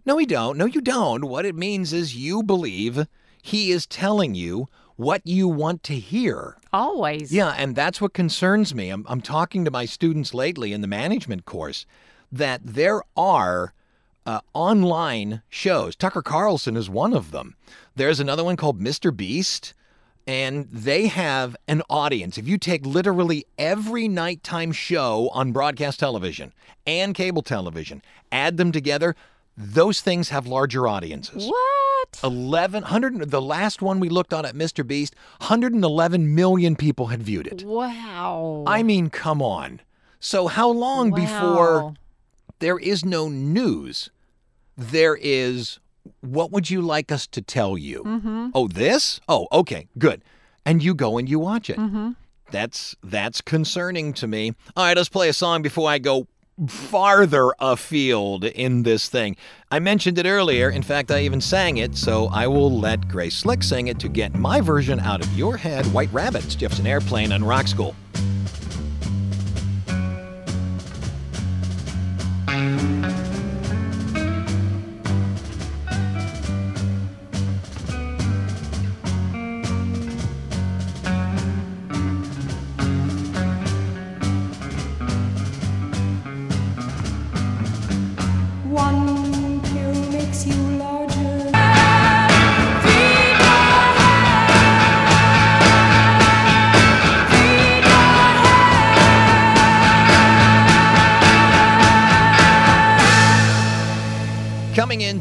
No, 0.05 0.17
he 0.17 0.25
don't. 0.25 0.57
No, 0.57 0.65
you 0.65 0.81
don't. 0.81 1.25
What 1.25 1.45
it 1.45 1.55
means 1.55 1.91
is 1.91 2.15
you 2.15 2.43
believe 2.43 3.07
he 3.41 3.71
is 3.71 3.87
telling 3.87 4.35
you 4.35 4.67
what 4.95 5.21
you 5.25 5.47
want 5.47 5.83
to 5.83 5.95
hear. 5.95 6.57
Always. 6.71 7.31
Yeah, 7.33 7.55
and 7.57 7.75
that's 7.75 7.99
what 7.99 8.13
concerns 8.13 8.73
me. 8.73 8.89
I'm, 8.89 9.05
I'm 9.07 9.21
talking 9.21 9.65
to 9.65 9.71
my 9.71 9.85
students 9.85 10.33
lately 10.33 10.73
in 10.73 10.81
the 10.81 10.87
management 10.87 11.45
course 11.45 11.85
that 12.31 12.61
there 12.63 13.01
are 13.17 13.73
uh, 14.25 14.41
online 14.53 15.41
shows. 15.49 15.95
Tucker 15.95 16.21
Carlson 16.21 16.75
is 16.75 16.89
one 16.89 17.13
of 17.13 17.31
them. 17.31 17.55
There's 17.95 18.19
another 18.19 18.43
one 18.43 18.57
called 18.57 18.79
Mr. 18.79 19.15
Beast, 19.15 19.73
and 20.27 20.67
they 20.71 21.07
have 21.07 21.55
an 21.67 21.81
audience. 21.89 22.37
If 22.37 22.47
you 22.47 22.57
take 22.57 22.85
literally 22.85 23.45
every 23.57 24.07
nighttime 24.07 24.71
show 24.71 25.29
on 25.33 25.51
broadcast 25.51 25.99
television 25.99 26.53
and 26.87 27.13
cable 27.13 27.41
television, 27.41 28.01
add 28.31 28.57
them 28.57 28.71
together, 28.71 29.15
those 29.57 30.01
things 30.01 30.29
have 30.29 30.47
larger 30.47 30.87
audiences. 30.87 31.47
What? 31.47 32.17
1100 32.21 33.29
the 33.31 33.41
last 33.41 33.81
one 33.81 33.99
we 33.99 34.09
looked 34.09 34.33
on 34.33 34.45
at 34.45 34.55
Mr. 34.55 34.85
Beast, 34.85 35.15
111 35.39 36.33
million 36.33 36.75
people 36.75 37.07
had 37.07 37.23
viewed 37.23 37.47
it. 37.47 37.63
Wow. 37.63 38.63
I 38.67 38.83
mean, 38.83 39.09
come 39.09 39.41
on. 39.41 39.81
So 40.19 40.47
how 40.47 40.69
long 40.69 41.11
before 41.11 41.93
there 42.59 42.77
is 42.79 43.03
no 43.03 43.27
news? 43.27 44.09
There 44.77 45.17
is 45.19 45.79
what 46.21 46.51
would 46.51 46.69
you 46.69 46.81
like 46.81 47.11
us 47.11 47.27
to 47.27 47.41
tell 47.41 47.77
you? 47.77 48.03
Mm-hmm. 48.03 48.49
Oh, 48.53 48.67
this? 48.67 49.19
Oh, 49.27 49.47
okay, 49.51 49.87
good. 49.97 50.23
And 50.65 50.83
you 50.83 50.93
go 50.93 51.17
and 51.17 51.29
you 51.29 51.39
watch 51.39 51.69
it. 51.69 51.77
Mm-hmm. 51.77 52.11
That's 52.51 52.95
that's 53.03 53.41
concerning 53.41 54.13
to 54.13 54.27
me. 54.27 54.53
All 54.75 54.85
right, 54.85 54.95
let's 54.95 55.09
play 55.09 55.29
a 55.29 55.33
song 55.33 55.61
before 55.61 55.89
I 55.89 55.97
go 55.97 56.27
farther 56.67 57.51
afield 57.59 58.45
in 58.45 58.83
this 58.83 59.09
thing. 59.09 59.35
I 59.71 59.79
mentioned 59.79 60.17
it 60.17 60.25
earlier. 60.25 60.69
In 60.69 60.83
fact, 60.83 61.11
I 61.11 61.21
even 61.21 61.41
sang 61.41 61.77
it, 61.77 61.97
so 61.97 62.27
I 62.27 62.47
will 62.47 62.79
let 62.79 63.07
Grace 63.07 63.37
Slick 63.37 63.63
sing 63.63 63.87
it 63.87 63.99
to 63.99 64.07
get 64.07 64.35
my 64.35 64.61
version 64.61 64.99
out 64.99 65.21
of 65.21 65.37
your 65.37 65.57
head. 65.57 65.85
White 65.87 66.11
Rabbits, 66.13 66.55
Jefferson 66.55 66.87
Airplane 66.87 67.31
on 67.31 67.43
Rock 67.43 67.67
School. 67.67 67.95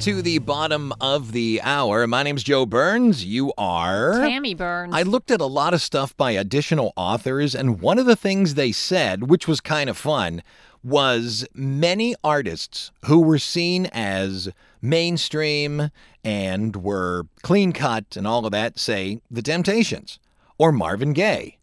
Into 0.07 0.21
the 0.21 0.37
bottom 0.37 0.93
of 1.01 1.33
the 1.33 1.63
hour, 1.63 2.07
my 2.07 2.23
name's 2.23 2.43
Joe 2.43 2.67
Burns. 2.67 3.25
You 3.25 3.55
are. 3.57 4.21
Tammy 4.21 4.53
Burns. 4.53 4.93
I 4.95 5.01
looked 5.01 5.31
at 5.31 5.41
a 5.41 5.47
lot 5.47 5.73
of 5.73 5.81
stuff 5.81 6.15
by 6.19 6.33
additional 6.33 6.93
authors, 6.95 7.55
and 7.55 7.81
one 7.81 7.99
of 7.99 8.05
the 8.05 8.15
things 8.15 8.53
they 8.53 8.71
said, 8.71 9.31
which 9.31 9.49
was 9.49 9.63
kind 9.63 9.89
of 9.89 9.97
fun, 9.97 10.43
was 10.83 11.47
many 11.55 12.15
artists 12.23 12.91
who 13.07 13.21
were 13.21 13.39
seen 13.39 13.87
as 13.95 14.51
mainstream 14.83 15.89
and 16.23 16.77
were 16.77 17.27
clean 17.41 17.73
cut 17.73 18.15
and 18.15 18.27
all 18.27 18.45
of 18.45 18.53
that, 18.53 18.79
say 18.79 19.23
The 19.31 19.41
Temptations 19.41 20.19
or 20.59 20.71
Marvin 20.71 21.15
Gaye. 21.15 21.57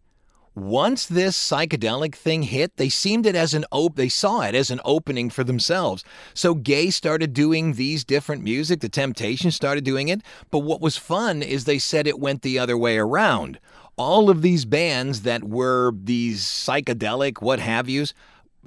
Once 0.54 1.06
this 1.06 1.36
psychedelic 1.36 2.14
thing 2.14 2.42
hit, 2.42 2.76
they 2.76 2.90
seemed 2.90 3.24
it 3.24 3.34
as 3.34 3.54
an 3.54 3.64
op- 3.70 3.96
they 3.96 4.08
saw 4.08 4.42
it 4.42 4.54
as 4.54 4.70
an 4.70 4.80
opening 4.84 5.30
for 5.30 5.42
themselves. 5.42 6.04
So 6.34 6.54
Gaye 6.54 6.90
started 6.90 7.32
doing 7.32 7.72
these 7.72 8.04
different 8.04 8.42
music, 8.42 8.80
the 8.80 8.90
Temptations 8.90 9.56
started 9.56 9.82
doing 9.82 10.08
it, 10.08 10.20
but 10.50 10.58
what 10.58 10.82
was 10.82 10.98
fun 10.98 11.40
is 11.40 11.64
they 11.64 11.78
said 11.78 12.06
it 12.06 12.20
went 12.20 12.42
the 12.42 12.58
other 12.58 12.76
way 12.76 12.98
around. 12.98 13.58
All 13.96 14.28
of 14.28 14.42
these 14.42 14.66
bands 14.66 15.22
that 15.22 15.42
were 15.44 15.92
these 15.96 16.42
psychedelic 16.42 17.40
what 17.40 17.58
have 17.58 17.88
yous, 17.88 18.12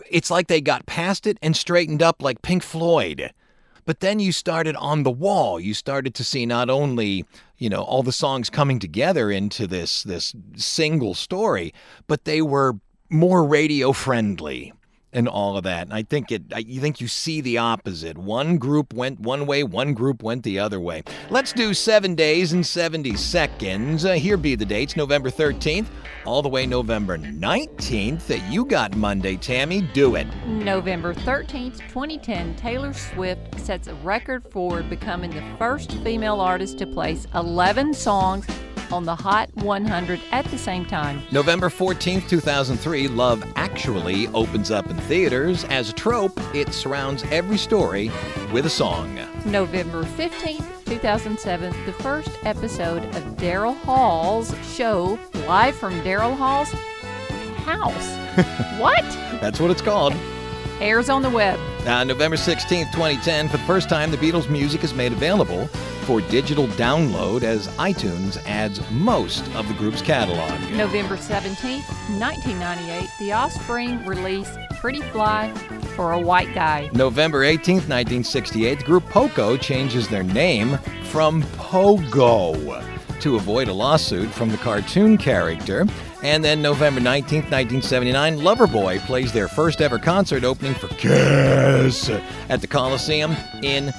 it's 0.10 0.32
like 0.32 0.48
they 0.48 0.62
got 0.62 0.88
past 0.88 1.28
it 1.28 1.38
and 1.42 1.56
straightened 1.56 2.02
up 2.02 2.22
like 2.22 2.42
Pink 2.42 2.64
Floyd. 2.64 3.32
But 3.86 4.00
then 4.00 4.20
you 4.20 4.32
started 4.32 4.76
on 4.78 5.04
the 5.04 5.12
wall. 5.12 5.60
You 5.60 5.74
started 5.74 6.16
to 6.16 6.24
see 6.24 6.46
not 6.46 6.70
only, 6.70 7.26
you 7.58 7.70
know, 7.70 7.84
all 7.84 8.04
the 8.04 8.12
songs 8.12 8.50
coming 8.50 8.80
together 8.80 9.32
into 9.32 9.68
this 9.68 10.04
this 10.04 10.34
single 10.56 11.14
story, 11.14 11.74
but 12.08 12.26
they 12.26 12.42
were 12.42 12.80
more 13.10 13.44
radio 13.44 13.92
friendly 13.94 14.74
and 15.16 15.28
all 15.28 15.58
of 15.58 15.64
that. 15.64 15.88
And 15.88 15.94
I 15.94 16.04
think 16.04 16.32
it 16.32 16.44
I 16.54 16.60
you 16.60 16.80
think 16.80 17.02
you 17.02 17.08
see 17.08 17.42
the 17.42 17.58
opposite. 17.58 18.18
One 18.18 18.58
group 18.58 18.94
went 18.94 19.20
one 19.20 19.46
way, 19.48 19.64
one 19.64 19.94
group 19.94 20.22
went 20.22 20.44
the 20.44 20.60
other 20.60 20.80
way. 20.80 21.04
Let's 21.30 21.54
do 21.54 21.74
7 21.74 22.16
days 22.16 22.54
and 22.54 22.66
70 22.66 23.16
seconds. 23.16 24.06
Uh, 24.06 24.14
here 24.14 24.38
be 24.38 24.56
the 24.56 24.66
dates, 24.66 24.96
November 24.96 25.30
13th 25.30 25.88
all 26.26 26.42
the 26.42 26.50
way 26.50 26.66
November 26.66 27.18
19th. 27.18 28.28
That 28.28 28.42
You 28.52 28.66
got 28.66 28.96
Monday, 28.96 29.38
Tammy. 29.38 29.82
Do 29.82 30.16
it. 30.16 30.28
November 30.46 31.14
13th, 31.14 31.80
2010, 31.88 32.56
Taylor 32.56 32.94
Swift 32.94 33.60
sets 33.60 33.88
a 33.88 33.96
record 33.96 34.44
for 34.52 34.84
becoming 34.84 35.32
the 35.32 35.44
first 35.58 35.92
female 36.04 36.42
artist 36.42 36.78
to 36.80 36.88
place 36.88 37.28
11 37.36 37.94
songs 37.94 38.46
on 38.92 39.04
the 39.04 39.16
Hot 39.16 39.50
100 39.56 40.22
at 40.32 40.46
the 40.46 40.58
same 40.58 40.86
time. 40.86 41.22
November 41.32 41.70
14th, 41.70 42.28
2003, 42.28 43.08
Love 43.08 43.44
Actually 43.56 44.28
opens 44.28 44.72
up 44.72 44.90
in 44.90 44.98
theaters. 45.06 45.64
As 45.66 45.90
a 45.90 45.94
trope, 45.94 46.40
it 46.54 46.74
surrounds 46.74 47.24
every 47.32 47.58
story 47.58 48.12
with 48.52 48.66
a 48.66 48.70
song. 48.70 49.20
November 49.46 50.04
15th, 50.04 50.86
2007, 50.86 51.86
the 51.86 51.94
first 51.94 52.30
episode 52.44 53.04
of 53.16 53.24
Daryl 53.38 53.76
Hall's 53.78 54.54
show, 54.76 55.20
live 55.48 55.76
from 55.76 55.94
Daryl 56.02 56.36
Hall's 56.36 56.72
house. 57.58 58.16
what? 58.80 59.04
That's 59.42 59.60
what 59.60 59.72
it's 59.72 59.82
called. 59.82 60.14
Airs 60.80 61.10
on 61.10 61.22
the 61.22 61.30
web. 61.30 61.60
Uh, 61.88 62.04
November 62.04 62.36
16th, 62.36 62.92
2010, 62.92 63.48
for 63.48 63.58
the 63.58 63.64
first 63.64 63.88
time, 63.88 64.12
the 64.12 64.18
Beatles' 64.18 64.50
music 64.50 64.84
is 64.84 64.94
made 64.94 65.14
available 65.14 65.68
for 66.06 66.22
digital 66.22 66.68
download 66.70 67.44
as 67.44 67.68
iTunes 67.78 68.38
adds 68.46 68.80
most 68.92 69.48
of 69.56 69.68
the 69.68 69.74
group's 69.76 70.02
catalog. 70.02 70.60
November 70.72 71.16
17th, 71.16 71.88
1998, 72.20 73.10
The 73.20 73.32
Offspring 73.32 74.06
release 74.06 74.56
Pretty 74.86 75.02
Fly 75.02 75.52
for 75.96 76.12
a 76.12 76.20
White 76.20 76.54
Guy. 76.54 76.92
November 76.94 77.42
18th, 77.42 77.90
1968, 77.90 78.78
the 78.78 78.84
group 78.84 79.04
Poco 79.06 79.58
changes 79.58 80.08
their 80.08 80.22
name 80.22 80.78
from 81.06 81.42
Pogo 81.42 82.84
to 83.20 83.36
avoid 83.36 83.68
a 83.68 83.74
lawsuit 83.74 84.30
from 84.30 84.52
the 84.52 84.58
cartoon 84.58 85.18
character. 85.18 85.88
And 86.22 86.44
then 86.44 86.62
November 86.62 87.02
19th, 87.02 87.50
1979, 87.50 88.38
Loverboy 88.38 89.00
plays 89.08 89.34
their 89.34 89.48
first 89.48 89.82
ever 89.82 89.98
concert 89.98 90.44
opening 90.44 90.76
for 90.76 90.88
Kiss 90.90 92.12
at 92.50 92.62
the 92.62 92.68
Coliseum 92.68 93.36
in 93.64 93.92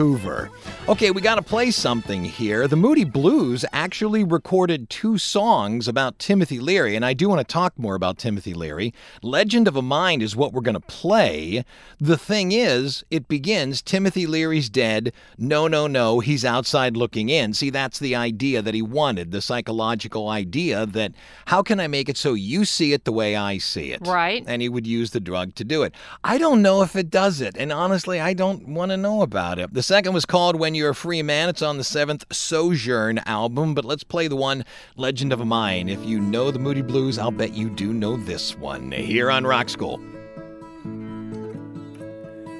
Vancouver. 0.00 0.50
Okay, 0.88 1.10
we 1.10 1.20
got 1.20 1.34
to 1.34 1.42
play 1.42 1.70
something 1.70 2.24
here. 2.24 2.66
The 2.66 2.74
Moody 2.74 3.04
Blues 3.04 3.66
actually 3.72 4.24
recorded 4.24 4.88
two 4.88 5.18
songs 5.18 5.86
about 5.86 6.18
Timothy 6.18 6.58
Leary, 6.58 6.96
and 6.96 7.04
I 7.04 7.12
do 7.12 7.28
want 7.28 7.46
to 7.46 7.52
talk 7.52 7.78
more 7.78 7.94
about 7.94 8.16
Timothy 8.16 8.54
Leary. 8.54 8.94
Legend 9.22 9.68
of 9.68 9.76
a 9.76 9.82
Mind 9.82 10.22
is 10.22 10.34
what 10.34 10.52
we're 10.52 10.62
going 10.62 10.74
to 10.74 10.80
play. 10.80 11.64
The 12.00 12.16
thing 12.16 12.50
is, 12.50 13.04
it 13.10 13.28
begins 13.28 13.82
Timothy 13.82 14.26
Leary's 14.26 14.70
dead. 14.70 15.12
No, 15.36 15.68
no, 15.68 15.86
no, 15.86 16.20
he's 16.20 16.46
outside 16.46 16.96
looking 16.96 17.28
in. 17.28 17.52
See, 17.52 17.68
that's 17.68 17.98
the 17.98 18.16
idea 18.16 18.62
that 18.62 18.74
he 18.74 18.82
wanted, 18.82 19.30
the 19.32 19.42
psychological 19.42 20.28
idea 20.28 20.86
that 20.86 21.12
how 21.46 21.62
can 21.62 21.78
I 21.78 21.88
make 21.88 22.08
it 22.08 22.16
so 22.16 22.32
you 22.32 22.64
see 22.64 22.94
it 22.94 23.04
the 23.04 23.12
way 23.12 23.36
I 23.36 23.58
see 23.58 23.92
it? 23.92 24.06
Right. 24.06 24.42
And 24.46 24.62
he 24.62 24.70
would 24.70 24.86
use 24.86 25.10
the 25.10 25.20
drug 25.20 25.54
to 25.56 25.64
do 25.64 25.82
it. 25.82 25.94
I 26.24 26.38
don't 26.38 26.62
know 26.62 26.82
if 26.82 26.96
it 26.96 27.10
does 27.10 27.42
it, 27.42 27.54
and 27.58 27.70
honestly, 27.70 28.18
I 28.18 28.32
don't 28.32 28.66
want 28.66 28.90
to 28.92 28.96
know 28.96 29.20
about 29.20 29.58
it. 29.58 29.74
The 29.74 29.89
second 29.90 30.14
was 30.14 30.24
called 30.24 30.54
When 30.54 30.76
You're 30.76 30.90
a 30.90 30.94
Free 30.94 31.20
Man. 31.20 31.48
It's 31.48 31.62
on 31.62 31.76
the 31.76 31.82
seventh 31.82 32.24
Sojourn 32.30 33.18
album, 33.26 33.74
but 33.74 33.84
let's 33.84 34.04
play 34.04 34.28
the 34.28 34.36
one 34.36 34.64
Legend 34.94 35.32
of 35.32 35.40
a 35.40 35.44
Mind. 35.44 35.90
If 35.90 36.04
you 36.04 36.20
know 36.20 36.52
the 36.52 36.60
Moody 36.60 36.80
Blues, 36.80 37.18
I'll 37.18 37.32
bet 37.32 37.54
you 37.54 37.68
do 37.68 37.92
know 37.92 38.16
this 38.16 38.56
one 38.56 38.92
here 38.92 39.32
on 39.32 39.44
Rock 39.44 39.68
School. 39.68 39.96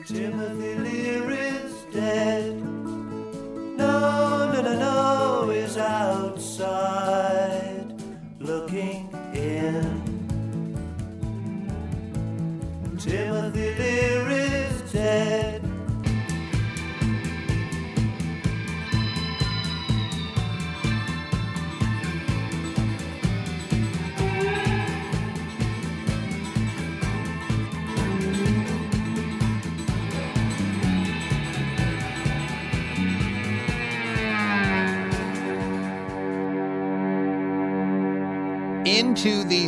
Timothy 0.08 0.74
dead. 1.92 2.56
No, 3.76 4.52
no, 4.52 4.62
no, 4.62 4.78
no, 4.80 5.76
outside 5.78 6.89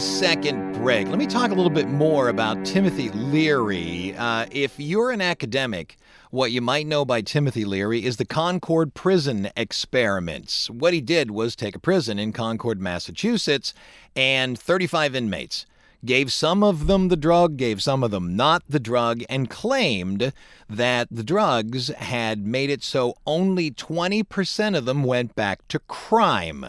second 0.02 0.72
break. 0.72 1.06
Let 1.06 1.16
me 1.16 1.28
talk 1.28 1.52
a 1.52 1.54
little 1.54 1.70
bit 1.70 1.88
more 1.88 2.28
about 2.28 2.64
Timothy 2.64 3.08
Leary. 3.10 4.16
Uh, 4.16 4.46
if 4.50 4.74
you're 4.80 5.12
an 5.12 5.20
academic, 5.20 5.96
what 6.32 6.50
you 6.50 6.60
might 6.60 6.88
know 6.88 7.04
by 7.04 7.22
Timothy 7.22 7.64
Leary 7.64 8.04
is 8.04 8.16
the 8.16 8.24
Concord 8.24 8.94
prison 8.94 9.48
experiments. 9.56 10.68
What 10.68 10.92
he 10.92 11.00
did 11.00 11.30
was 11.30 11.54
take 11.54 11.76
a 11.76 11.78
prison 11.78 12.18
in 12.18 12.32
Concord, 12.32 12.80
Massachusetts, 12.80 13.74
and 14.16 14.58
35 14.58 15.14
inmates. 15.14 15.66
Gave 16.04 16.32
some 16.32 16.64
of 16.64 16.88
them 16.88 17.06
the 17.06 17.16
drug, 17.16 17.56
gave 17.56 17.80
some 17.80 18.02
of 18.02 18.10
them 18.10 18.34
not 18.34 18.64
the 18.68 18.80
drug, 18.80 19.22
and 19.28 19.48
claimed 19.48 20.32
that 20.68 21.06
the 21.12 21.22
drugs 21.22 21.88
had 21.88 22.44
made 22.44 22.70
it 22.70 22.82
so 22.82 23.14
only 23.24 23.70
20% 23.70 24.76
of 24.76 24.84
them 24.84 25.04
went 25.04 25.36
back 25.36 25.68
to 25.68 25.78
crime. 25.78 26.66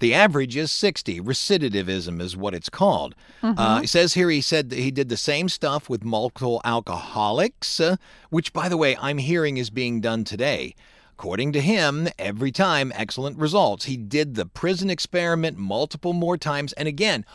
The 0.00 0.14
average 0.14 0.56
is 0.56 0.72
60. 0.72 1.20
Recidivism 1.20 2.20
is 2.20 2.36
what 2.36 2.54
it's 2.54 2.70
called. 2.70 3.14
Uh, 3.42 3.80
it 3.84 3.88
says 3.88 4.14
here 4.14 4.30
he 4.30 4.40
said 4.40 4.70
that 4.70 4.78
he 4.78 4.90
did 4.90 5.10
the 5.10 5.16
same 5.16 5.48
stuff 5.48 5.90
with 5.90 6.02
multiple 6.02 6.60
alcoholics, 6.64 7.78
uh, 7.78 7.96
which, 8.30 8.52
by 8.52 8.68
the 8.68 8.78
way, 8.78 8.96
I'm 8.96 9.18
hearing 9.18 9.58
is 9.58 9.68
being 9.68 10.00
done 10.00 10.24
today. 10.24 10.74
According 11.12 11.52
to 11.52 11.60
him, 11.60 12.08
every 12.18 12.50
time, 12.50 12.92
excellent 12.94 13.36
results. 13.36 13.84
He 13.84 13.98
did 13.98 14.36
the 14.36 14.46
prison 14.46 14.88
experiment 14.88 15.58
multiple 15.58 16.14
more 16.14 16.38
times, 16.38 16.72
and 16.74 16.88
again, 16.88 17.26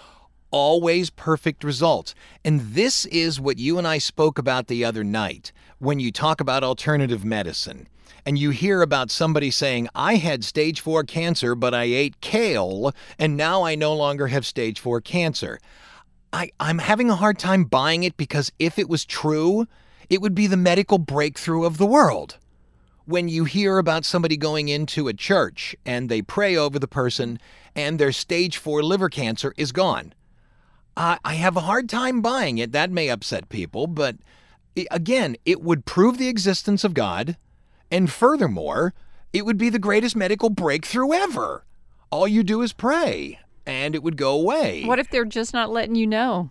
always 0.49 1.11
perfect 1.11 1.63
results. 1.63 2.15
And 2.43 2.61
this 2.61 3.05
is 3.05 3.39
what 3.39 3.59
you 3.59 3.77
and 3.77 3.87
I 3.87 3.99
spoke 3.99 4.39
about 4.39 4.67
the 4.67 4.83
other 4.83 5.03
night 5.03 5.51
when 5.77 5.99
you 5.99 6.11
talk 6.11 6.41
about 6.41 6.63
alternative 6.63 7.23
medicine 7.23 7.87
and 8.25 8.37
you 8.37 8.49
hear 8.49 8.81
about 8.81 9.11
somebody 9.11 9.51
saying, 9.51 9.87
I 9.95 10.15
had 10.15 10.43
stage 10.43 10.81
four 10.81 11.03
cancer, 11.03 11.55
but 11.55 11.73
I 11.73 11.83
ate 11.83 12.21
kale, 12.21 12.93
and 13.19 13.37
now 13.37 13.63
I 13.63 13.75
no 13.75 13.93
longer 13.93 14.27
have 14.27 14.45
stage 14.45 14.79
four 14.79 15.01
cancer. 15.01 15.59
I, 16.33 16.51
I'm 16.59 16.79
having 16.79 17.09
a 17.09 17.15
hard 17.15 17.39
time 17.39 17.63
buying 17.63 18.03
it 18.03 18.17
because 18.17 18.51
if 18.59 18.77
it 18.77 18.89
was 18.89 19.05
true, 19.05 19.67
it 20.09 20.21
would 20.21 20.35
be 20.35 20.47
the 20.47 20.57
medical 20.57 20.97
breakthrough 20.97 21.63
of 21.65 21.77
the 21.77 21.85
world. 21.85 22.37
When 23.05 23.29
you 23.29 23.45
hear 23.45 23.77
about 23.77 24.03
somebody 24.03 24.35
going 24.35 24.67
into 24.67 25.07
a 25.07 25.13
church 25.13 25.75
and 25.85 26.09
they 26.09 26.21
pray 26.21 26.55
over 26.55 26.79
the 26.79 26.87
person 26.87 27.39
and 27.75 27.99
their 27.99 28.11
stage 28.11 28.57
four 28.57 28.81
liver 28.83 29.09
cancer 29.09 29.53
is 29.57 29.71
gone. 29.71 30.13
I 30.97 31.19
I 31.23 31.35
have 31.35 31.55
a 31.55 31.61
hard 31.61 31.89
time 31.89 32.21
buying 32.21 32.57
it. 32.57 32.71
That 32.71 32.91
may 32.91 33.09
upset 33.09 33.49
people, 33.49 33.87
but 33.87 34.15
eh, 34.75 34.85
again, 34.91 35.35
it 35.45 35.61
would 35.61 35.85
prove 35.85 36.17
the 36.17 36.29
existence 36.29 36.83
of 36.83 36.93
God, 36.93 37.37
and 37.95 38.11
furthermore, 38.11 38.93
it 39.31 39.45
would 39.45 39.57
be 39.57 39.69
the 39.69 39.79
greatest 39.79 40.17
medical 40.17 40.49
breakthrough 40.49 41.13
ever. 41.13 41.63
All 42.09 42.27
you 42.27 42.43
do 42.43 42.61
is 42.61 42.73
pray, 42.73 43.39
and 43.65 43.95
it 43.95 44.03
would 44.03 44.17
go 44.17 44.33
away. 44.33 44.83
What 44.83 44.99
if 44.99 45.09
they're 45.09 45.23
just 45.23 45.53
not 45.53 45.69
letting 45.69 45.95
you 45.95 46.05
know? 46.05 46.49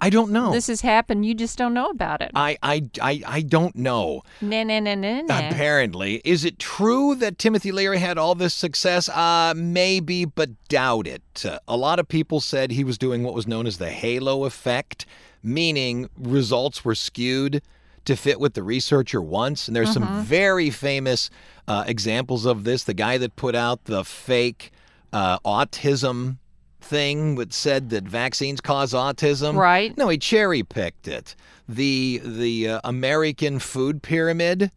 I 0.00 0.08
don't 0.08 0.30
know. 0.30 0.52
This 0.52 0.68
has 0.68 0.82
happened. 0.82 1.26
You 1.26 1.34
just 1.34 1.58
don't 1.58 1.74
know 1.74 1.86
about 1.86 2.22
it. 2.22 2.30
I, 2.36 2.56
I, 2.62 2.88
I, 3.02 3.22
I 3.26 3.40
don't 3.40 3.74
know. 3.74 4.22
Nah, 4.40 4.62
nah, 4.62 4.78
nah, 4.78 4.94
nah, 4.94 5.22
nah. 5.22 5.48
Apparently, 5.48 6.22
is 6.24 6.44
it 6.44 6.60
true 6.60 7.16
that 7.16 7.38
Timothy 7.38 7.72
Leary 7.72 7.98
had 7.98 8.16
all 8.16 8.36
this 8.36 8.54
success? 8.54 9.08
Uh, 9.08 9.52
maybe, 9.56 10.26
but 10.26 10.50
doubt 10.68 11.08
it. 11.08 11.44
Uh, 11.44 11.58
a 11.66 11.76
lot 11.76 11.98
of 11.98 12.06
people 12.06 12.38
said 12.38 12.70
he 12.70 12.84
was 12.84 12.98
doing 12.98 13.24
what 13.24 13.34
was 13.34 13.48
known 13.48 13.66
as 13.66 13.78
the 13.78 13.90
halo 13.90 14.44
effect, 14.44 15.06
meaning 15.42 16.08
results 16.16 16.84
were 16.84 16.94
skewed 16.94 17.60
to 18.04 18.16
fit 18.16 18.40
what 18.40 18.54
the 18.54 18.62
researcher 18.62 19.20
wants. 19.20 19.66
And 19.66 19.76
there's 19.76 19.92
some 19.92 20.22
very 20.24 20.70
famous 20.70 21.30
uh, 21.66 21.84
examples 21.86 22.44
of 22.44 22.64
this. 22.64 22.84
The 22.84 22.94
guy 22.94 23.18
that 23.18 23.36
put 23.36 23.54
out 23.54 23.84
the 23.84 24.04
fake 24.04 24.70
uh, 25.12 25.38
autism 25.40 26.38
thing 26.80 27.36
that 27.36 27.52
said 27.52 27.90
that 27.90 28.04
vaccines 28.04 28.60
cause 28.60 28.92
autism. 28.92 29.56
Right. 29.56 29.96
No, 29.96 30.08
he 30.08 30.18
cherry 30.18 30.62
picked 30.62 31.08
it. 31.08 31.34
The 31.68 32.20
the 32.22 32.68
uh, 32.68 32.80
American 32.84 33.58
food 33.58 34.02
pyramid 34.02 34.70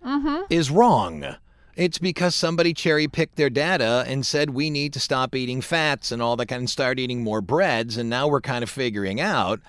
is 0.49 0.71
wrong. 0.71 1.35
It's 1.75 1.99
because 1.99 2.33
somebody 2.33 2.73
cherry 2.73 3.07
picked 3.07 3.35
their 3.35 3.51
data 3.51 4.03
and 4.07 4.25
said 4.25 4.49
we 4.49 4.71
need 4.71 4.93
to 4.93 4.99
stop 4.99 5.35
eating 5.35 5.61
fats 5.61 6.11
and 6.11 6.23
all 6.23 6.35
that 6.37 6.47
kind 6.47 6.61
and 6.61 6.69
start 6.69 6.97
eating 6.97 7.23
more 7.23 7.41
breads. 7.41 7.97
And 7.97 8.09
now 8.09 8.27
we're 8.27 8.41
kind 8.41 8.63
of 8.63 8.69
figuring 8.69 9.21
out 9.21 9.59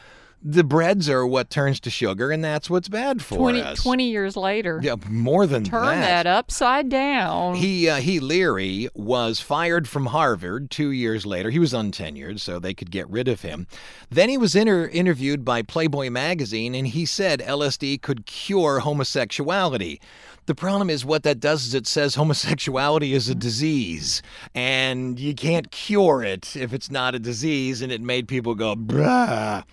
the 0.42 0.62
breads 0.64 1.08
are 1.08 1.26
what 1.26 1.50
turns 1.50 1.80
to 1.80 1.90
sugar, 1.90 2.30
and 2.30 2.44
that's 2.44 2.70
what's 2.70 2.88
bad 2.88 3.22
for 3.22 3.36
20, 3.36 3.60
us. 3.60 3.82
20 3.82 4.08
years 4.08 4.36
later. 4.36 4.80
yeah, 4.82 4.94
more 5.08 5.46
than 5.46 5.64
Turn 5.64 6.00
that 6.00 6.26
upside 6.26 6.88
down. 6.88 7.56
he 7.56 7.88
uh, 7.88 7.96
he 7.96 8.20
Leary 8.20 8.88
was 8.94 9.40
fired 9.40 9.88
from 9.88 10.06
Harvard 10.06 10.70
two 10.70 10.90
years 10.90 11.26
later. 11.26 11.50
He 11.50 11.58
was 11.58 11.72
untenured, 11.72 12.40
so 12.40 12.58
they 12.58 12.74
could 12.74 12.90
get 12.90 13.08
rid 13.10 13.26
of 13.28 13.42
him. 13.42 13.66
Then 14.10 14.28
he 14.28 14.38
was 14.38 14.54
inter- 14.54 14.88
interviewed 14.88 15.44
by 15.44 15.62
Playboy 15.62 16.10
magazine, 16.10 16.74
and 16.74 16.86
he 16.86 17.04
said 17.04 17.40
LSD 17.40 18.00
could 18.00 18.26
cure 18.26 18.80
homosexuality. 18.80 20.00
The 20.46 20.54
problem 20.54 20.88
is 20.88 21.04
what 21.04 21.24
that 21.24 21.40
does 21.40 21.66
is 21.66 21.74
it 21.74 21.86
says 21.86 22.14
homosexuality 22.14 23.12
is 23.12 23.28
a 23.28 23.34
disease, 23.34 24.22
and 24.54 25.18
you 25.18 25.34
can't 25.34 25.70
cure 25.70 26.22
it 26.22 26.56
if 26.56 26.72
it's 26.72 26.90
not 26.90 27.14
a 27.14 27.18
disease, 27.18 27.82
and 27.82 27.92
it 27.92 28.00
made 28.00 28.28
people 28.28 28.54
go 28.54 28.74
bruh. 28.74 29.64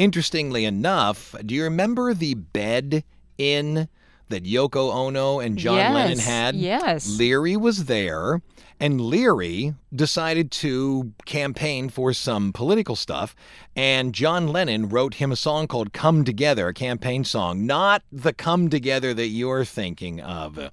Interestingly 0.00 0.64
enough, 0.64 1.34
do 1.44 1.54
you 1.54 1.62
remember 1.64 2.14
the 2.14 2.32
bed 2.32 3.04
in 3.36 3.86
that 4.30 4.44
Yoko 4.44 4.94
Ono 4.94 5.40
and 5.40 5.58
John 5.58 5.76
yes. 5.76 5.94
Lennon 5.94 6.18
had? 6.18 6.54
Yes. 6.54 7.18
Leary 7.18 7.54
was 7.54 7.84
there, 7.84 8.40
and 8.80 8.98
Leary 8.98 9.74
decided 9.94 10.50
to 10.52 11.12
campaign 11.26 11.90
for 11.90 12.14
some 12.14 12.50
political 12.54 12.96
stuff. 12.96 13.36
And 13.76 14.14
John 14.14 14.48
Lennon 14.48 14.88
wrote 14.88 15.16
him 15.16 15.32
a 15.32 15.36
song 15.36 15.66
called 15.66 15.92
Come 15.92 16.24
Together, 16.24 16.68
a 16.68 16.72
campaign 16.72 17.22
song, 17.22 17.66
not 17.66 18.02
the 18.10 18.32
Come 18.32 18.70
Together 18.70 19.12
that 19.12 19.26
you're 19.26 19.66
thinking 19.66 20.22
of. 20.22 20.70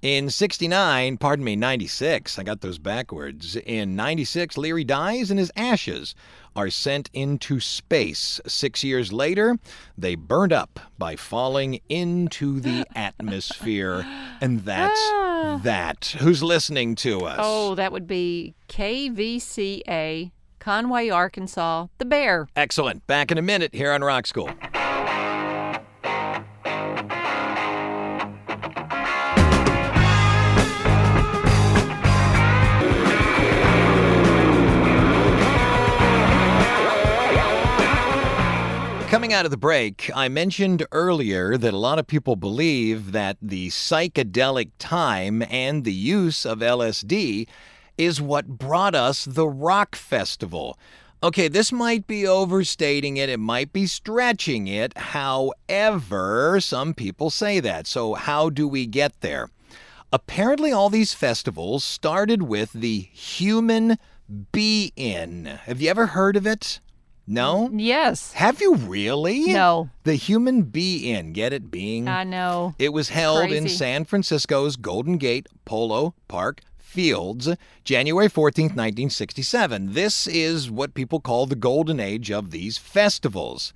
In 0.00 0.30
69, 0.30 1.18
pardon 1.18 1.44
me, 1.44 1.54
96, 1.54 2.38
I 2.38 2.42
got 2.44 2.62
those 2.62 2.78
backwards. 2.78 3.56
In 3.56 3.94
96, 3.94 4.56
Leary 4.56 4.84
dies 4.84 5.30
and 5.30 5.38
his 5.38 5.52
ashes 5.54 6.14
are 6.54 6.70
sent 6.70 7.10
into 7.12 7.60
space. 7.60 8.40
Six 8.46 8.82
years 8.84 9.12
later, 9.12 9.58
they 9.96 10.14
burned 10.14 10.52
up 10.52 10.80
by 10.98 11.16
falling 11.16 11.80
into 11.88 12.60
the 12.60 12.86
atmosphere. 12.94 14.06
And 14.40 14.60
that's 14.60 15.00
ah. 15.00 15.60
that. 15.62 16.16
Who's 16.20 16.42
listening 16.42 16.94
to 16.96 17.20
us? 17.20 17.38
oh, 17.40 17.74
that 17.74 17.92
would 17.92 18.06
be 18.06 18.54
KVCA, 18.68 20.32
Conway, 20.58 21.08
Arkansas, 21.08 21.86
The 21.98 22.04
Bear. 22.04 22.48
Excellent. 22.56 23.06
Back 23.06 23.30
in 23.30 23.38
a 23.38 23.42
minute 23.42 23.74
here 23.74 23.92
on 23.92 24.02
Rock 24.02 24.26
School. 24.26 24.50
Coming 39.30 39.38
out 39.38 39.44
of 39.44 39.52
the 39.52 39.56
break, 39.56 40.10
I 40.12 40.26
mentioned 40.26 40.84
earlier 40.90 41.56
that 41.56 41.72
a 41.72 41.78
lot 41.78 42.00
of 42.00 42.08
people 42.08 42.34
believe 42.34 43.12
that 43.12 43.36
the 43.40 43.68
psychedelic 43.68 44.70
time 44.80 45.44
and 45.48 45.84
the 45.84 45.92
use 45.92 46.44
of 46.44 46.58
LSD 46.58 47.46
is 47.96 48.20
what 48.20 48.58
brought 48.58 48.96
us 48.96 49.24
the 49.24 49.46
rock 49.46 49.94
festival. 49.94 50.76
Okay, 51.22 51.46
this 51.46 51.70
might 51.70 52.08
be 52.08 52.26
overstating 52.26 53.18
it, 53.18 53.28
it 53.28 53.38
might 53.38 53.72
be 53.72 53.86
stretching 53.86 54.66
it. 54.66 54.98
However, 54.98 56.58
some 56.60 56.92
people 56.92 57.30
say 57.30 57.60
that. 57.60 57.86
So, 57.86 58.14
how 58.14 58.50
do 58.50 58.66
we 58.66 58.84
get 58.84 59.20
there? 59.20 59.48
Apparently, 60.12 60.72
all 60.72 60.90
these 60.90 61.14
festivals 61.14 61.84
started 61.84 62.42
with 62.42 62.72
the 62.72 63.02
Human 63.12 63.96
Be 64.50 64.92
In. 64.96 65.44
Have 65.44 65.80
you 65.80 65.88
ever 65.88 66.06
heard 66.06 66.36
of 66.36 66.48
it? 66.48 66.80
No? 67.26 67.70
Yes. 67.72 68.32
Have 68.32 68.60
you 68.60 68.74
really? 68.74 69.52
No. 69.52 69.90
The 70.04 70.14
Human 70.14 70.62
Be 70.62 71.10
In. 71.12 71.32
Get 71.32 71.52
it? 71.52 71.70
Being. 71.70 72.08
I 72.08 72.24
know. 72.24 72.74
It 72.78 72.92
was 72.92 73.10
held 73.10 73.52
in 73.52 73.68
San 73.68 74.04
Francisco's 74.04 74.76
Golden 74.76 75.16
Gate 75.16 75.46
Polo 75.64 76.14
Park 76.26 76.60
Fields, 76.78 77.48
January 77.84 78.28
14th, 78.28 78.74
1967. 78.74 79.92
This 79.92 80.26
is 80.26 80.70
what 80.70 80.94
people 80.94 81.20
call 81.20 81.46
the 81.46 81.54
golden 81.54 82.00
age 82.00 82.32
of 82.32 82.50
these 82.50 82.78
festivals. 82.78 83.72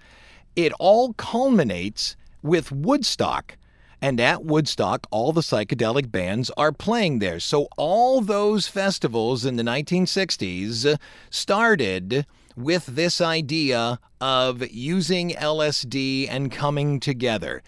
It 0.57 0.73
all 0.81 1.13
culminates 1.13 2.17
with 2.43 2.73
Woodstock. 2.73 3.57
And 4.03 4.21
at 4.21 4.45
Woodstock, 4.45 5.07
all 5.11 5.33
the 5.33 5.41
psychedelic 5.41 6.11
bands 6.11 6.51
are 6.57 6.73
playing 6.73 7.21
there. 7.21 7.41
So 7.41 7.69
all 7.77 8.21
those 8.21 8.67
festivals 8.67 9.47
in 9.47 9.57
the 9.57 9.63
1960s 9.63 10.99
started 11.31 12.27
with 12.57 12.87
this 12.87 13.21
idea 13.21 13.99
of 14.21 14.69
using 14.71 15.31
LSD 15.31 16.29
and 16.31 16.53
coming 16.53 17.01
together. 17.01 17.63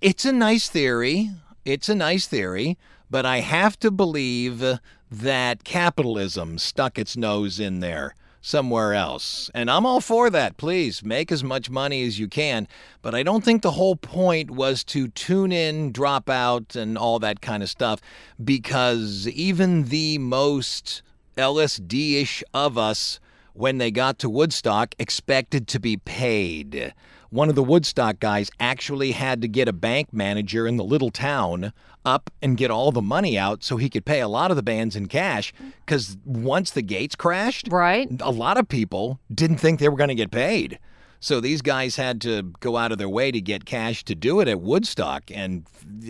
It's 0.00 0.24
a 0.24 0.32
nice 0.32 0.68
theory. 0.68 1.30
It's 1.64 1.88
a 1.88 1.94
nice 1.94 2.26
theory, 2.26 2.78
but 3.10 3.26
I 3.26 3.40
have 3.40 3.78
to 3.80 3.90
believe 3.90 4.64
that 5.10 5.64
capitalism 5.64 6.58
stuck 6.58 6.98
its 6.98 7.16
nose 7.16 7.60
in 7.60 7.80
there 7.80 8.14
somewhere 8.40 8.94
else. 8.94 9.50
And 9.54 9.70
I'm 9.70 9.84
all 9.84 10.00
for 10.00 10.30
that. 10.30 10.56
Please 10.56 11.04
make 11.04 11.30
as 11.30 11.44
much 11.44 11.70
money 11.70 12.04
as 12.06 12.18
you 12.18 12.28
can. 12.28 12.68
But 13.02 13.14
I 13.14 13.22
don't 13.22 13.44
think 13.44 13.62
the 13.62 13.72
whole 13.72 13.96
point 13.96 14.50
was 14.50 14.84
to 14.84 15.08
tune 15.08 15.52
in, 15.52 15.92
drop 15.92 16.30
out, 16.30 16.76
and 16.76 16.96
all 16.96 17.18
that 17.18 17.40
kind 17.40 17.62
of 17.62 17.68
stuff, 17.68 18.00
because 18.42 19.28
even 19.28 19.84
the 19.84 20.18
most 20.18 21.02
LSD 21.36 22.22
ish 22.22 22.42
of 22.54 22.78
us, 22.78 23.20
when 23.58 23.78
they 23.78 23.90
got 23.90 24.18
to 24.20 24.30
Woodstock, 24.30 24.94
expected 25.00 25.66
to 25.68 25.80
be 25.80 25.96
paid. 25.96 26.94
One 27.30 27.48
of 27.48 27.56
the 27.56 27.62
Woodstock 27.62 28.20
guys 28.20 28.50
actually 28.60 29.12
had 29.12 29.42
to 29.42 29.48
get 29.48 29.66
a 29.68 29.72
bank 29.72 30.12
manager 30.12 30.66
in 30.66 30.76
the 30.76 30.84
little 30.84 31.10
town 31.10 31.72
up 32.04 32.30
and 32.40 32.56
get 32.56 32.70
all 32.70 32.92
the 32.92 33.02
money 33.02 33.36
out 33.36 33.64
so 33.64 33.76
he 33.76 33.90
could 33.90 34.06
pay 34.06 34.20
a 34.20 34.28
lot 34.28 34.50
of 34.52 34.56
the 34.56 34.62
bands 34.62 34.94
in 34.96 35.06
cash 35.08 35.52
because 35.84 36.16
once 36.24 36.70
the 36.70 36.82
gates 36.82 37.16
crashed, 37.16 37.68
Right. 37.70 38.08
a 38.20 38.30
lot 38.30 38.56
of 38.58 38.68
people 38.68 39.18
didn't 39.34 39.58
think 39.58 39.80
they 39.80 39.88
were 39.88 39.96
going 39.96 40.08
to 40.08 40.14
get 40.14 40.30
paid. 40.30 40.78
So 41.20 41.40
these 41.40 41.60
guys 41.60 41.96
had 41.96 42.20
to 42.22 42.44
go 42.60 42.76
out 42.76 42.92
of 42.92 42.98
their 42.98 43.08
way 43.08 43.32
to 43.32 43.40
get 43.40 43.64
cash 43.64 44.04
to 44.04 44.14
do 44.14 44.38
it 44.38 44.46
at 44.46 44.60
Woodstock. 44.60 45.32
And 45.34 45.66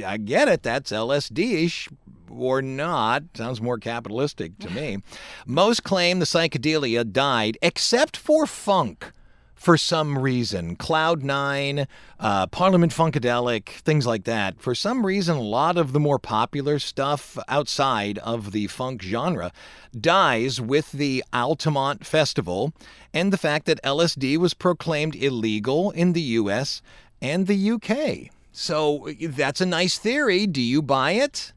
I 0.06 0.18
get 0.18 0.48
it, 0.48 0.62
that's 0.62 0.92
LSD 0.92 1.64
ish 1.64 1.88
or 2.30 2.62
not. 2.62 3.24
Sounds 3.34 3.60
more 3.60 3.78
capitalistic 3.78 4.58
to 4.58 4.70
me. 4.70 4.98
Most 5.46 5.84
claim 5.84 6.18
the 6.18 6.24
psychedelia 6.24 7.10
died, 7.10 7.58
except 7.62 8.16
for 8.16 8.46
funk 8.46 9.12
for 9.58 9.76
some 9.76 10.18
reason. 10.18 10.76
Cloud 10.76 11.24
Nine, 11.24 11.88
uh, 12.20 12.46
Parliament 12.46 12.92
Funkadelic, 12.92 13.68
things 13.68 14.06
like 14.06 14.24
that. 14.24 14.60
For 14.60 14.74
some 14.74 15.04
reason, 15.04 15.36
a 15.36 15.42
lot 15.42 15.76
of 15.76 15.92
the 15.92 16.00
more 16.00 16.18
popular 16.18 16.78
stuff 16.78 17.36
outside 17.48 18.18
of 18.18 18.52
the 18.52 18.68
funk 18.68 19.02
genre 19.02 19.52
dies 20.00 20.60
with 20.60 20.92
the 20.92 21.24
Altamont 21.32 22.06
Festival 22.06 22.72
and 23.12 23.32
the 23.32 23.36
fact 23.36 23.66
that 23.66 23.82
LSD 23.82 24.38
was 24.38 24.54
proclaimed 24.54 25.16
illegal 25.16 25.90
in 25.90 26.12
the 26.12 26.22
US 26.22 26.80
and 27.20 27.46
the 27.46 27.70
UK. 27.72 28.30
So 28.52 29.08
that's 29.20 29.60
a 29.60 29.66
nice 29.66 29.98
theory. 29.98 30.46
Do 30.46 30.62
you 30.62 30.82
buy 30.82 31.12
it? 31.12 31.52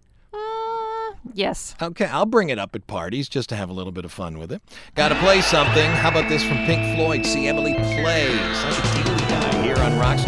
Yes. 1.33 1.75
Okay, 1.81 2.05
I'll 2.05 2.25
bring 2.25 2.49
it 2.49 2.57
up 2.59 2.75
at 2.75 2.87
parties 2.87 3.29
just 3.29 3.49
to 3.49 3.55
have 3.55 3.69
a 3.69 3.73
little 3.73 3.91
bit 3.91 4.05
of 4.05 4.11
fun 4.11 4.37
with 4.37 4.51
it. 4.51 4.61
Got 4.95 5.09
to 5.09 5.15
play 5.15 5.41
something. 5.41 5.89
How 5.91 6.09
about 6.09 6.29
this 6.29 6.43
from 6.43 6.57
Pink 6.65 6.95
Floyd? 6.95 7.25
See 7.25 7.47
Emily 7.47 7.73
plays. 7.75 8.57
Such 8.57 8.99
a 8.99 9.03
guy 9.29 9.63
here 9.63 9.77
on 9.77 9.97
Rock 9.99 10.19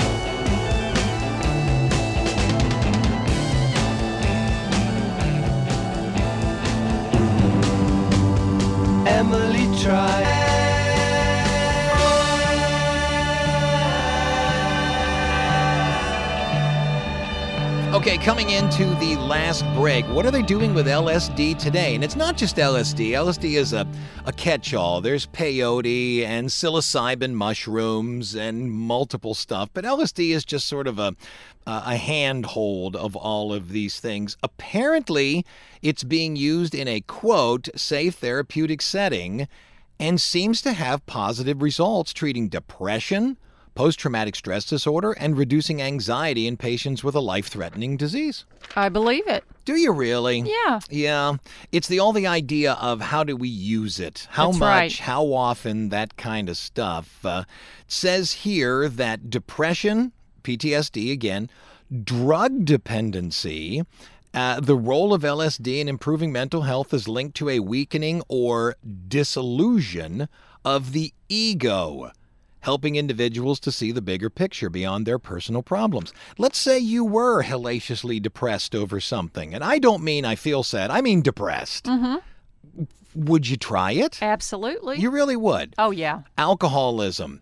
Emily 9.06 9.82
tried. 9.82 10.53
Okay, 18.04 18.18
coming 18.18 18.50
into 18.50 18.84
the 18.96 19.16
last 19.16 19.64
break, 19.76 20.04
what 20.10 20.26
are 20.26 20.32
they 20.32 20.42
doing 20.42 20.74
with 20.74 20.88
LSD 20.88 21.58
today? 21.58 21.96
And 21.96 22.04
it's 22.04 22.18
not 22.18 22.36
just 22.36 22.58
LSD. 22.58 23.12
LSD 23.12 23.54
is 23.54 23.72
a, 23.72 23.88
a 24.26 24.34
catch 24.34 24.74
all. 24.74 25.00
There's 25.00 25.26
peyote 25.28 26.26
and 26.26 26.50
psilocybin 26.50 27.32
mushrooms 27.32 28.36
and 28.36 28.70
multiple 28.70 29.34
stuff, 29.34 29.70
but 29.74 29.86
LSD 29.86 30.32
is 30.32 30.44
just 30.44 30.68
sort 30.68 30.86
of 30.86 31.00
a, 31.00 31.16
a 31.66 31.96
handhold 31.96 32.98
of 32.98 33.16
all 33.16 33.54
of 33.54 33.70
these 33.70 34.02
things. 34.02 34.36
Apparently, 34.44 35.46
it's 35.82 36.04
being 36.04 36.36
used 36.36 36.76
in 36.76 36.90
a 36.90 37.00
quote, 37.00 37.70
safe 37.74 38.16
therapeutic 38.16 38.82
setting 38.82 39.48
and 39.98 40.20
seems 40.20 40.62
to 40.64 40.74
have 40.74 41.06
positive 41.06 41.62
results 41.62 42.12
treating 42.12 42.50
depression 42.50 43.38
post 43.76 44.00
traumatic 44.00 44.36
stress 44.36 44.66
disorder, 44.66 45.12
and 45.14 45.38
reducing 45.38 45.82
anxiety 45.82 46.48
in 46.48 46.58
patients 46.58 47.04
with 47.04 47.16
a 47.16 47.20
life 47.20 47.48
threatening 47.48 47.98
disease. 47.98 48.46
I 48.76 48.90
believe 48.90 49.28
it. 49.28 49.44
Do 49.66 49.76
you 49.76 49.92
really? 49.92 50.40
Yeah. 50.40 50.80
Yeah. 50.90 51.36
It's 51.72 51.88
the 51.88 52.00
all 52.00 52.14
the 52.14 52.28
idea 52.28 52.74
of 52.74 53.02
how 53.02 53.24
do 53.24 53.36
we 53.36 53.50
use 53.50 54.00
it? 54.00 54.28
How 54.32 54.48
That's 54.48 54.60
much, 54.60 54.70
right. 54.70 54.98
how 54.98 55.34
often, 55.34 55.90
that 55.90 56.18
kind 56.18 56.50
of 56.50 56.58
stuff. 56.58 57.26
Uh, 57.26 57.44
says 57.88 58.32
here 58.32 58.90
that 58.90 59.30
depression, 59.30 60.12
PTSD 60.44 61.12
again, 61.12 61.50
drug 62.04 62.66
dependency, 62.66 63.84
uh, 64.34 64.60
the 64.60 64.76
role 64.76 65.14
of 65.14 65.22
LSD 65.22 65.80
in 65.80 65.88
improving 65.88 66.32
mental 66.32 66.64
health 66.64 66.94
is 66.94 67.08
linked 67.08 67.36
to 67.38 67.50
a 67.50 67.60
weakening 67.60 68.24
or 68.28 68.76
disillusion 69.08 70.28
of 70.66 70.92
the 70.92 71.14
ego, 71.30 72.12
helping 72.64 72.96
individuals 72.96 73.60
to 73.60 73.72
see 73.72 73.92
the 73.92 74.02
bigger 74.02 74.30
picture 74.30 74.70
beyond 74.70 75.06
their 75.06 75.20
personal 75.20 75.62
problems. 75.62 76.14
Let's 76.38 76.58
say 76.58 76.80
you 76.80 77.04
were 77.04 77.44
hellaciously 77.44 78.22
depressed 78.22 78.74
over 78.74 79.02
something, 79.02 79.54
and 79.54 79.64
I 79.64 79.80
don't 79.80 80.02
mean 80.02 80.24
I 80.24 80.36
feel 80.36 80.64
sad, 80.64 80.90
I 80.90 81.02
mean 81.02 81.22
depressed. 81.22 81.86
Mm-hmm. 81.86 82.86
Would 83.16 83.48
you 83.48 83.58
try 83.58 83.92
it? 83.92 84.20
Absolutely. 84.22 84.98
You 84.98 85.12
really 85.12 85.36
would. 85.36 85.76
oh, 85.78 85.92
yeah. 85.92 86.22
Alcoholism. 86.38 87.42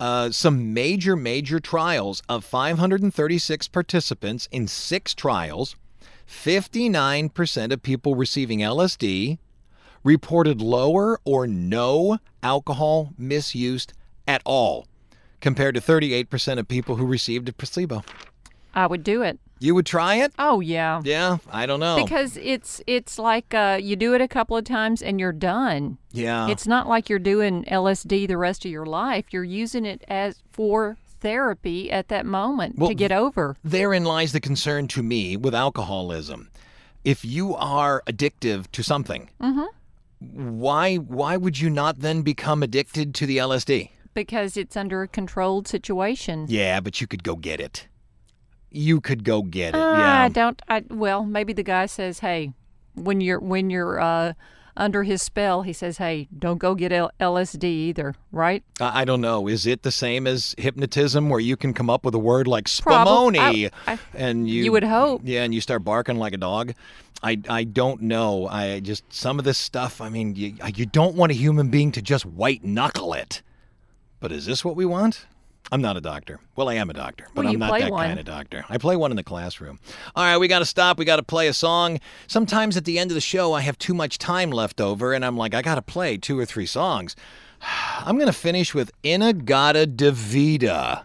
Uh, 0.00 0.30
some 0.30 0.72
major, 0.74 1.14
major 1.14 1.60
trials 1.60 2.22
of 2.28 2.42
536 2.44 3.68
participants 3.68 4.48
in 4.50 4.66
six 4.66 5.14
trials. 5.14 5.76
59% 6.26 7.70
of 7.70 7.82
people 7.82 8.14
receiving 8.16 8.60
LSD 8.60 9.38
reported 10.02 10.60
lower 10.62 11.20
or 11.24 11.46
no 11.46 12.18
alcohol 12.42 13.12
misuse 13.18 13.86
at 14.26 14.42
all, 14.44 14.86
compared 15.40 15.74
to 15.74 15.80
38% 15.80 16.58
of 16.58 16.68
people 16.68 16.96
who 16.96 17.06
received 17.06 17.48
a 17.48 17.52
placebo. 17.52 18.02
I 18.74 18.86
would 18.86 19.04
do 19.04 19.22
it. 19.22 19.38
You 19.60 19.74
would 19.76 19.86
try 19.86 20.16
it? 20.16 20.32
Oh, 20.38 20.60
yeah. 20.60 21.00
Yeah, 21.04 21.38
I 21.50 21.64
don't 21.64 21.80
know. 21.80 21.96
Because 21.96 22.36
it's 22.36 22.82
it's 22.86 23.18
like 23.18 23.54
uh, 23.54 23.78
you 23.80 23.94
do 23.96 24.12
it 24.14 24.20
a 24.20 24.28
couple 24.28 24.56
of 24.56 24.64
times 24.64 25.00
and 25.00 25.18
you're 25.20 25.32
done. 25.32 25.96
yeah. 26.10 26.48
It's 26.48 26.66
not 26.66 26.88
like 26.88 27.08
you're 27.08 27.20
doing 27.20 27.64
LSD 27.64 28.26
the 28.28 28.36
rest 28.36 28.64
of 28.64 28.70
your 28.70 28.84
life. 28.84 29.26
You're 29.30 29.44
using 29.44 29.86
it 29.86 30.04
as 30.08 30.42
for 30.52 30.96
therapy 31.20 31.90
at 31.90 32.08
that 32.08 32.26
moment 32.26 32.76
Well, 32.78 32.88
to 32.88 32.94
get 32.94 33.12
over. 33.12 33.56
Therein 33.64 34.04
lies 34.04 34.32
the 34.32 34.40
concern 34.40 34.88
to 34.88 35.02
me 35.02 35.36
with 35.36 35.54
alcoholism. 35.54 36.50
If 37.04 37.24
you 37.24 37.54
are 37.54 38.02
addictive 38.06 38.70
to 38.72 38.82
something, 38.82 39.30
why 40.18 40.96
why 40.96 41.36
would 41.36 41.60
you 41.60 41.70
not 41.70 42.00
then 42.00 42.22
become 42.22 42.62
addicted 42.62 43.14
to 43.14 43.26
the 43.26 43.38
LSD? 43.38 43.90
Because 44.14 44.56
it's 44.56 44.76
under 44.76 45.02
a 45.02 45.08
controlled 45.08 45.68
situation. 45.68 46.46
Yeah, 46.48 46.80
but 46.80 47.00
you 47.00 47.06
could 47.06 47.22
go 47.24 47.36
get 47.36 47.60
it. 47.60 47.88
You 48.70 49.00
could 49.00 49.24
go 49.24 49.42
get 49.42 49.74
it. 49.74 49.78
Uh, 49.80 49.96
yeah. 49.98 50.22
I 50.22 50.28
don't. 50.28 50.60
I 50.68 50.82
well, 50.88 51.24
maybe 51.24 51.52
the 51.52 51.62
guy 51.62 51.86
says, 51.86 52.20
"Hey, 52.20 52.52
when 52.94 53.20
you're 53.20 53.38
when 53.38 53.70
you're 53.70 54.00
uh, 54.00 54.32
under 54.76 55.04
his 55.04 55.22
spell, 55.22 55.62
he 55.62 55.72
says, 55.72 55.98
"Hey, 55.98 56.26
don't 56.36 56.58
go 56.58 56.74
get 56.74 56.90
L- 56.92 57.12
LSD 57.20 57.62
either." 57.64 58.16
Right? 58.32 58.64
I 58.80 59.02
I 59.02 59.04
don't 59.04 59.20
know. 59.20 59.46
Is 59.46 59.64
it 59.66 59.82
the 59.82 59.92
same 59.92 60.26
as 60.26 60.56
hypnotism, 60.58 61.28
where 61.28 61.38
you 61.38 61.56
can 61.56 61.72
come 61.72 61.88
up 61.88 62.04
with 62.04 62.14
a 62.16 62.18
word 62.18 62.48
like 62.48 62.64
spumoni, 62.64 63.70
and 64.14 64.48
you 64.48 64.64
you 64.64 64.72
would 64.72 64.82
hope. 64.84 65.20
yeah, 65.24 65.44
and 65.44 65.54
you 65.54 65.60
start 65.60 65.84
barking 65.84 66.16
like 66.16 66.32
a 66.32 66.38
dog? 66.38 66.72
I 67.22 67.40
I 67.48 67.62
don't 67.62 68.02
know. 68.02 68.48
I 68.48 68.80
just 68.80 69.04
some 69.12 69.38
of 69.38 69.44
this 69.44 69.56
stuff. 69.58 70.00
I 70.00 70.08
mean, 70.08 70.34
you 70.34 70.56
you 70.74 70.86
don't 70.86 71.14
want 71.14 71.30
a 71.30 71.34
human 71.36 71.68
being 71.68 71.92
to 71.92 72.02
just 72.02 72.26
white 72.26 72.64
knuckle 72.64 73.14
it. 73.14 73.40
But 74.24 74.32
is 74.32 74.46
this 74.46 74.64
what 74.64 74.74
we 74.74 74.86
want? 74.86 75.26
I'm 75.70 75.82
not 75.82 75.98
a 75.98 76.00
doctor. 76.00 76.40
Well, 76.56 76.70
I 76.70 76.76
am 76.76 76.88
a 76.88 76.94
doctor, 76.94 77.26
but 77.34 77.44
Well, 77.44 77.52
I'm 77.52 77.58
not 77.58 77.78
that 77.78 77.90
one. 77.90 78.06
kind 78.06 78.18
of 78.18 78.24
doctor. 78.24 78.64
I 78.70 78.78
play 78.78 78.96
one 78.96 79.10
in 79.12 79.18
the 79.18 79.22
classroom. 79.22 79.78
All 80.16 80.24
right, 80.24 80.38
we 80.38 80.48
got 80.48 80.60
to 80.60 80.64
stop. 80.64 80.98
We 80.98 81.04
got 81.04 81.16
to 81.16 81.22
play 81.22 81.46
a 81.46 81.52
song. 81.52 82.00
Sometimes 82.26 82.78
at 82.78 82.86
the 82.86 82.98
end 82.98 83.10
of 83.10 83.16
the 83.16 83.20
show, 83.20 83.52
I 83.52 83.60
have 83.60 83.76
too 83.76 83.92
much 83.92 84.16
time 84.16 84.50
left 84.50 84.80
over, 84.80 85.12
and 85.12 85.26
I'm 85.26 85.36
like, 85.36 85.52
I 85.52 85.60
got 85.60 85.74
to 85.74 85.82
play 85.82 86.16
two 86.16 86.38
or 86.38 86.46
three 86.46 86.64
songs. 86.64 87.14
I'm 88.00 88.16
going 88.16 88.24
to 88.24 88.32
finish 88.32 88.72
with 88.72 88.92
In-A-Gadda-Da-Vida. 89.02 91.04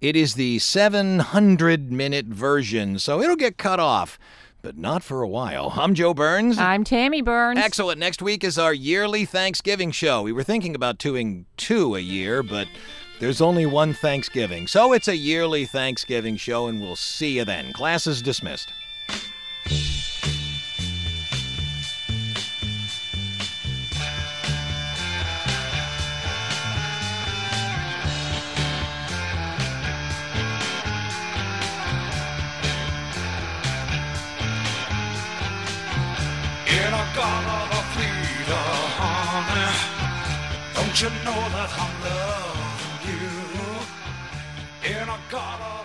It 0.00 0.14
is 0.14 0.34
the 0.34 0.60
700 0.60 1.90
minute 1.90 2.26
version, 2.26 3.00
so 3.00 3.20
it'll 3.20 3.34
get 3.34 3.58
cut 3.58 3.80
off, 3.80 4.16
but 4.62 4.76
not 4.76 5.02
for 5.02 5.22
a 5.22 5.28
while. 5.28 5.72
I'm 5.76 5.94
Joe 5.94 6.14
Burns. 6.14 6.58
I'm 6.58 6.84
Tammy 6.84 7.22
Burns. 7.22 7.58
Excellent. 7.58 7.98
Next 7.98 8.22
week 8.22 8.44
is 8.44 8.58
our 8.58 8.74
yearly 8.74 9.24
Thanksgiving 9.24 9.90
show. 9.90 10.22
We 10.22 10.32
were 10.32 10.42
thinking 10.42 10.74
about 10.74 10.98
doing 10.98 11.46
two 11.56 11.94
a 11.94 12.00
year, 12.00 12.42
but 12.42 12.68
there's 13.20 13.40
only 13.40 13.66
one 13.66 13.92
Thanksgiving. 13.94 14.66
So 14.66 14.92
it's 14.92 15.08
a 15.08 15.16
yearly 15.16 15.64
Thanksgiving 15.66 16.36
show, 16.36 16.66
and 16.66 16.80
we'll 16.80 16.96
see 16.96 17.36
you 17.36 17.44
then. 17.44 17.72
Class 17.72 18.06
is 18.06 18.22
dismissed. 18.22 18.72
Don't 40.90 41.02
you 41.02 41.08
know 41.24 41.40
that 41.54 41.70
I'm 41.78 41.94
loving 42.02 43.06
you? 43.06 44.98
In 44.98 45.08
a 45.08 45.18
garden. 45.30 45.79